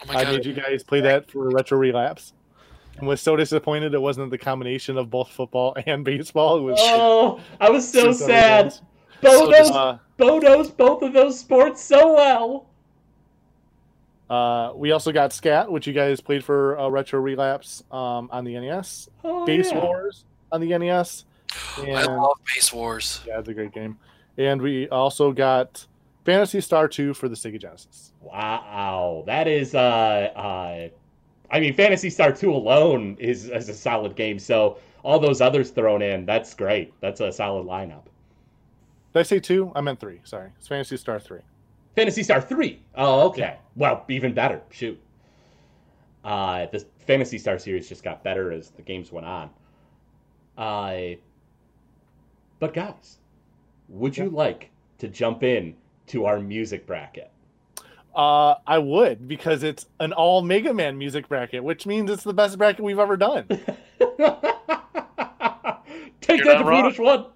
[0.00, 0.32] Oh my I god!
[0.32, 2.34] made you guys play that for Retro Relapse,
[2.98, 6.58] and was so disappointed it wasn't the combination of both football and baseball.
[6.58, 8.64] It was Oh, I was so sad.
[8.64, 8.82] games.
[9.22, 12.66] Bo So knows, Uh, Bo knows both of those sports so well.
[14.30, 18.44] uh, we also got Scat, which you guys played for uh, Retro Relapse um, on
[18.44, 19.08] the NES.
[19.24, 19.82] Oh, Base yeah.
[19.82, 21.24] Wars on the NES.
[21.78, 23.22] I love Base Wars.
[23.26, 23.98] yeah, it's a great game.
[24.36, 25.86] And we also got
[26.24, 28.12] Phantasy Star 2 for the Sega Genesis.
[28.20, 30.88] Wow, that is uh uh
[31.50, 35.70] I mean Phantasy Star 2 alone is, is a solid game, so all those others
[35.70, 36.92] thrown in, that's great.
[37.00, 38.04] That's a solid lineup.
[39.14, 39.72] Did I say two?
[39.74, 40.20] I meant three.
[40.24, 40.50] Sorry.
[40.58, 41.40] It's Phantasy Star 3.
[41.96, 42.80] Phantasy Star 3.
[42.96, 43.56] Oh, okay.
[43.74, 44.60] Well, even better.
[44.70, 45.00] Shoot.
[46.24, 49.50] Uh the Phantasy Star series just got better as the games went on.
[50.56, 51.16] Uh
[52.60, 53.18] but guys,
[53.88, 55.74] would you like to jump in
[56.08, 57.30] to our music bracket?
[58.18, 62.34] Uh, I would because it's an all Mega Man music bracket, which means it's the
[62.34, 63.46] best bracket we've ever done.
[63.48, 63.60] Take
[66.44, 66.92] You're that, not wrong.
[66.92, 67.26] the Brutish one.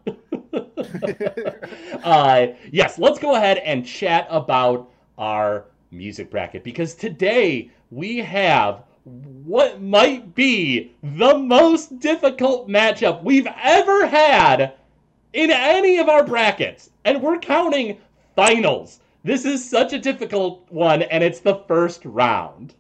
[2.03, 8.83] uh, yes, let's go ahead and chat about our music bracket because today we have
[9.05, 14.75] what might be the most difficult matchup we've ever had
[15.33, 16.91] in any of our brackets.
[17.05, 17.99] And we're counting
[18.35, 18.99] finals.
[19.25, 22.75] This is such a difficult one, and it's the first round.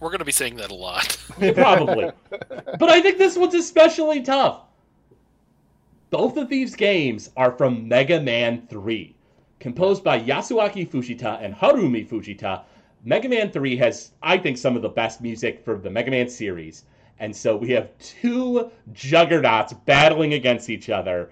[0.00, 1.18] We're gonna be saying that a lot.
[1.54, 2.10] Probably.
[2.78, 4.62] but I think this one's especially tough.
[6.10, 9.14] Both of these games are from Mega Man 3.
[9.58, 12.62] Composed by Yasuaki Fujita and Harumi Fujita,
[13.04, 16.28] Mega Man 3 has, I think, some of the best music for the Mega Man
[16.28, 16.84] series.
[17.18, 21.30] And so we have two juggernauts battling against each other.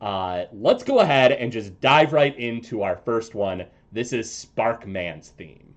[0.00, 3.64] Uh, let's go ahead and just dive right into our first one.
[3.92, 5.74] This is Sparkman's theme.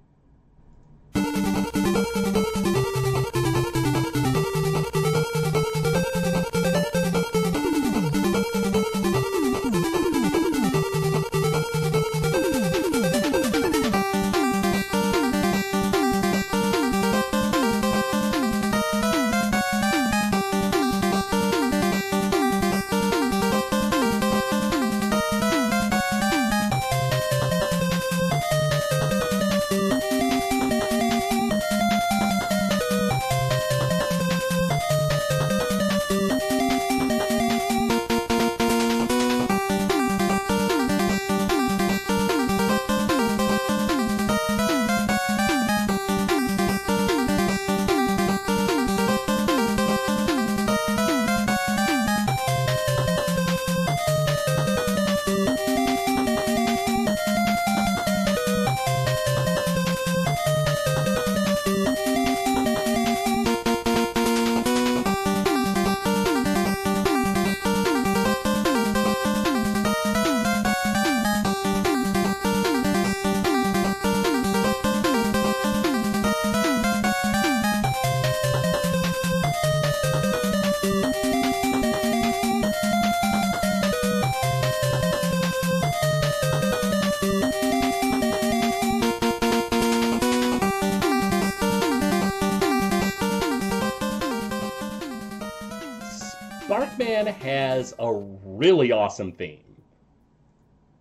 [99.09, 99.59] Awesome theme.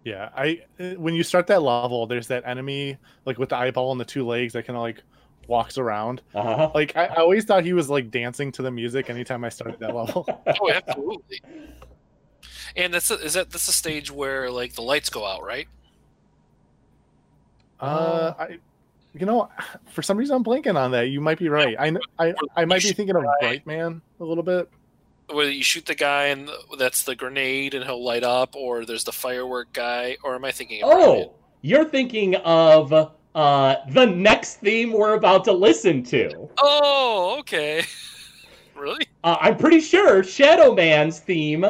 [0.04, 2.96] Yeah, I uh, when you start that level, there's that enemy
[3.26, 5.02] like with the eyeball and the two legs that kind of like
[5.46, 6.22] walks around.
[6.34, 6.70] Uh-huh.
[6.74, 9.78] Like I, I always thought he was like dancing to the music anytime I started
[9.80, 10.26] that level.
[10.60, 11.42] oh, absolutely.
[12.76, 15.68] And that's a, is that that's a stage where like the lights go out, right?
[17.80, 18.58] Uh, I,
[19.12, 19.50] you know,
[19.90, 21.08] for some reason I'm blanking on that.
[21.08, 21.76] You might be right.
[21.78, 24.70] I kn- I I might be thinking of Bright Man a little bit.
[25.32, 29.04] Where you shoot the guy and that's the grenade and he'll light up, or there's
[29.04, 30.82] the firework guy, or am I thinking?
[30.82, 32.92] Of Oh, you're thinking of
[33.34, 36.48] uh, the next theme we're about to listen to.
[36.58, 37.82] Oh, okay.
[38.76, 39.06] really?
[39.24, 41.64] Uh, I'm pretty sure Shadow Man's theme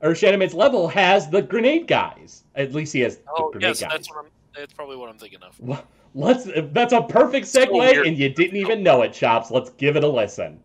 [0.00, 2.44] or Shadow Man's level has the grenade guys.
[2.54, 3.90] At least he has the Oh, grenade yes, guys.
[3.92, 4.08] that's.
[4.56, 5.58] That's probably what I'm thinking of.
[5.60, 5.84] Well,
[6.14, 6.48] Let's.
[6.72, 8.06] That's a perfect segue, weird.
[8.08, 9.52] and you didn't even know it, Chops.
[9.52, 10.58] Let's give it a listen.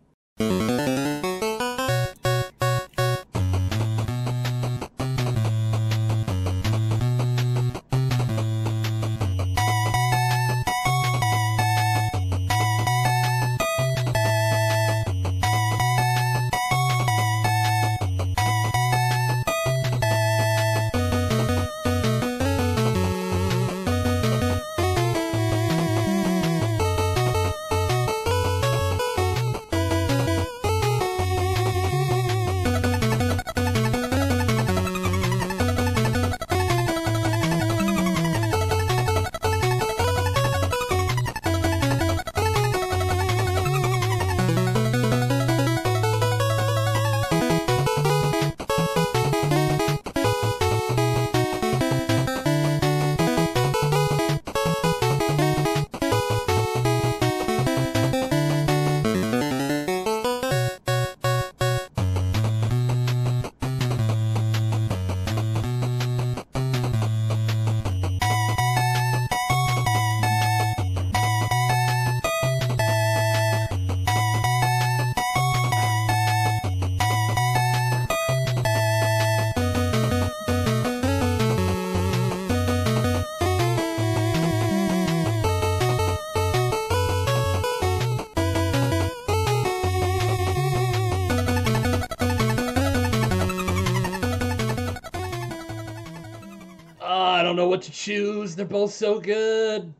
[97.74, 98.54] What to choose.
[98.54, 99.92] They're both so good.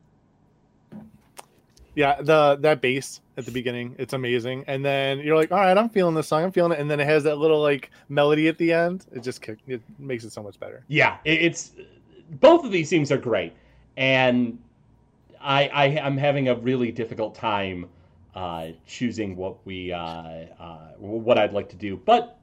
[1.93, 4.63] Yeah, the that bass at the beginning, it's amazing.
[4.67, 6.79] And then you're like, all right, I'm feeling this song, I'm feeling it.
[6.79, 9.05] And then it has that little like melody at the end.
[9.11, 10.85] It just kick, it makes it so much better.
[10.87, 11.71] Yeah, it, it's
[12.39, 13.53] both of these themes are great,
[13.97, 14.57] and
[15.41, 17.89] I, I I'm having a really difficult time
[18.35, 21.97] uh, choosing what we uh, uh, what I'd like to do.
[21.97, 22.37] But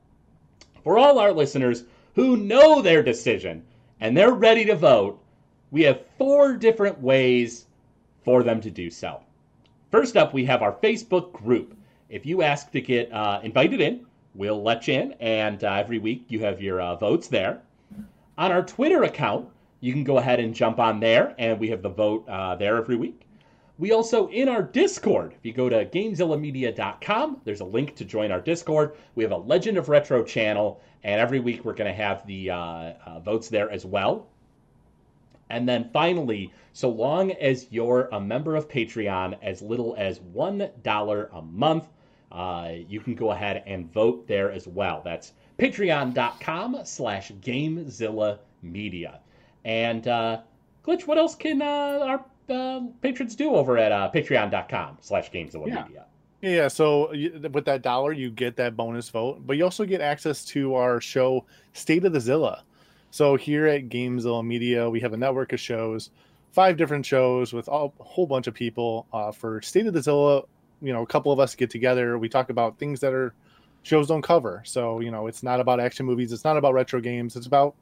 [0.85, 3.65] for all our listeners who know their decision
[4.03, 5.22] and they're ready to vote,
[5.73, 7.67] we have four different ways
[8.25, 9.21] for them to do so.
[9.91, 11.75] First up, we have our Facebook group.
[12.09, 15.99] If you ask to get uh, invited in, we'll let you in, and uh, every
[15.99, 17.63] week you have your uh, votes there.
[18.39, 19.49] On our Twitter account,
[19.81, 22.77] you can go ahead and jump on there, and we have the vote uh, there
[22.77, 23.23] every week.
[23.79, 28.31] We also, in our Discord, if you go to GameZillaMedia.com, there's a link to join
[28.31, 28.95] our Discord.
[29.15, 32.51] We have a Legend of Retro channel, and every week we're going to have the
[32.51, 34.29] uh, uh, votes there as well.
[35.53, 41.29] And then finally, so long as you're a member of Patreon, as little as $1
[41.33, 41.89] a month,
[42.33, 45.03] uh, you can go ahead and vote there as well.
[45.05, 49.21] That's patreon.com slash GameZilla Media.
[49.65, 50.41] And, uh,
[50.85, 55.67] Glitch, what else can uh, our uh, patrons do over at uh, patreon.com slash GameZilla.
[55.67, 56.07] Media?
[56.41, 57.11] Yeah, yeah, so
[57.53, 61.01] with that dollar, you get that bonus vote, but you also get access to our
[61.01, 61.45] show,
[61.75, 62.65] State of the Zilla.
[63.13, 66.09] So here at Gamezilla Media, we have a network of shows,
[66.53, 69.07] five different shows with all, a whole bunch of people.
[69.13, 70.45] Uh, for State of the Zilla,
[70.81, 72.17] you know, a couple of us get together.
[72.17, 73.35] We talk about things that are
[73.83, 74.63] shows don't cover.
[74.65, 76.33] So you know, it's not about action movies.
[76.33, 77.37] It's not about retro games.
[77.37, 77.75] It's about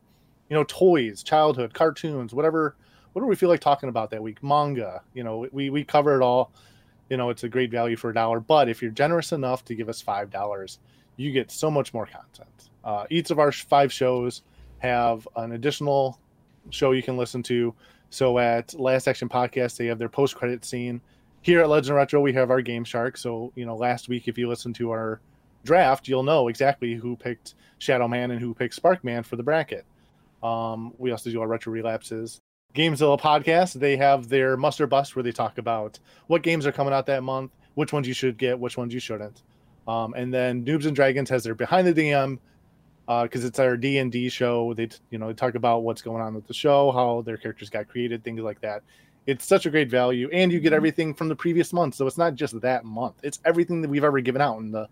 [0.49, 2.75] you know toys, childhood, cartoons, whatever.
[3.13, 5.01] What do we feel like talking about that week, manga.
[5.15, 6.51] You know, we we cover it all
[7.09, 9.75] you know it's a great value for a dollar but if you're generous enough to
[9.75, 10.79] give us five dollars
[11.17, 14.43] you get so much more content uh, each of our five shows
[14.81, 16.19] have an additional
[16.71, 17.75] show you can listen to.
[18.11, 21.01] So at last action podcast they have their post credit scene.
[21.43, 23.17] Here at legend retro we have our game shark.
[23.17, 25.21] So you know last week if you listen to our
[25.65, 29.85] draft you'll know exactly who picked shadow man and who picked sparkman for the bracket.
[30.43, 32.41] Um, we also do our retro relapses.
[32.75, 36.73] Gamezilla podcast, they have their Must or Bust where they talk about what games are
[36.73, 39.43] coming out that month, which ones you should get, which ones you shouldn't.
[39.89, 42.39] Um, and then Noobs and Dragons has their behind the DM
[43.23, 44.73] because it's our D and D show.
[44.75, 47.69] They you know they talk about what's going on with the show, how their characters
[47.69, 48.83] got created, things like that.
[49.27, 51.95] It's such a great value, and you get everything from the previous month.
[51.95, 54.89] So it's not just that month; it's everything that we've ever given out in the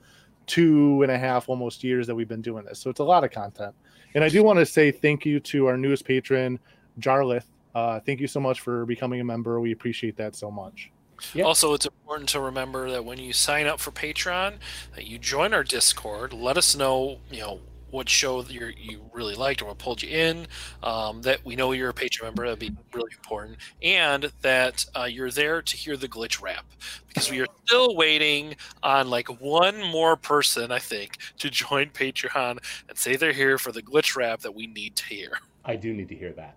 [0.46, 2.80] two and a half almost years that we've been doing this.
[2.80, 3.74] So it's a lot of content.
[4.14, 6.58] And I do want to say thank you to our newest patron,
[6.98, 7.44] Jarlith.
[7.74, 9.60] Uh, thank you so much for becoming a member.
[9.60, 10.90] We appreciate that so much.
[11.34, 11.44] Yeah.
[11.44, 14.54] Also, it's important to remember that when you sign up for Patreon,
[14.94, 16.32] that you join our Discord.
[16.32, 17.60] Let us know, you know,
[17.90, 20.46] what show you're, you really liked or what pulled you in.
[20.82, 22.44] Um, that we know you're a Patreon member.
[22.44, 26.64] That'd be really important, and that uh, you're there to hear the glitch rap
[27.08, 32.58] because we are still waiting on like one more person, I think, to join Patreon
[32.88, 35.38] and say they're here for the glitch rap that we need to hear.
[35.64, 36.56] I do need to hear that.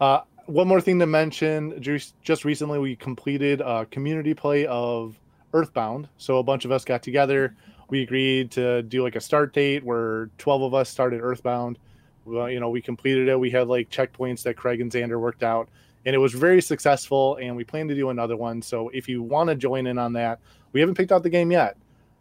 [0.00, 5.18] Uh, one more thing to mention: just recently, we completed a community play of
[5.52, 6.08] Earthbound.
[6.18, 7.54] So a bunch of us got together.
[7.94, 11.78] We agreed to do like a start date where twelve of us started Earthbound.
[12.24, 13.38] Well, you know, we completed it.
[13.38, 15.68] We had like checkpoints that Craig and Xander worked out,
[16.04, 17.38] and it was very successful.
[17.40, 18.62] And we plan to do another one.
[18.62, 20.40] So if you want to join in on that,
[20.72, 21.76] we haven't picked out the game yet,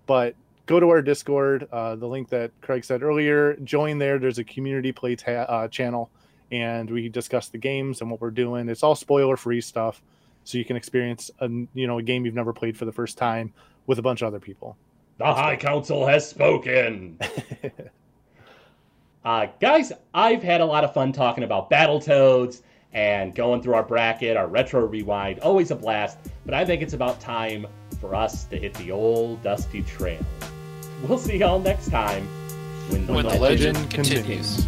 [0.06, 0.36] but
[0.68, 1.68] go to our Discord.
[1.72, 3.56] Uh, the link that Craig said earlier.
[3.64, 4.20] Join there.
[4.20, 6.12] There's a community play ta- uh, channel
[6.52, 8.70] and we discuss the games and what we're doing.
[8.70, 10.04] It's all spoiler free stuff,
[10.44, 13.18] so you can experience a you know a game you've never played for the first
[13.18, 13.52] time
[13.88, 14.78] with a bunch of other people.
[15.18, 17.20] The High Council has spoken.
[19.26, 22.62] uh, guys, I've had a lot of fun talking about Battletoads
[22.94, 25.40] and going through our bracket, our retro rewind.
[25.40, 27.68] Always a blast, but I think it's about time
[28.00, 30.24] for us to hit the old dusty trail.
[31.04, 32.26] We'll see y'all next time
[32.90, 34.66] when the, When the legend, legend continues.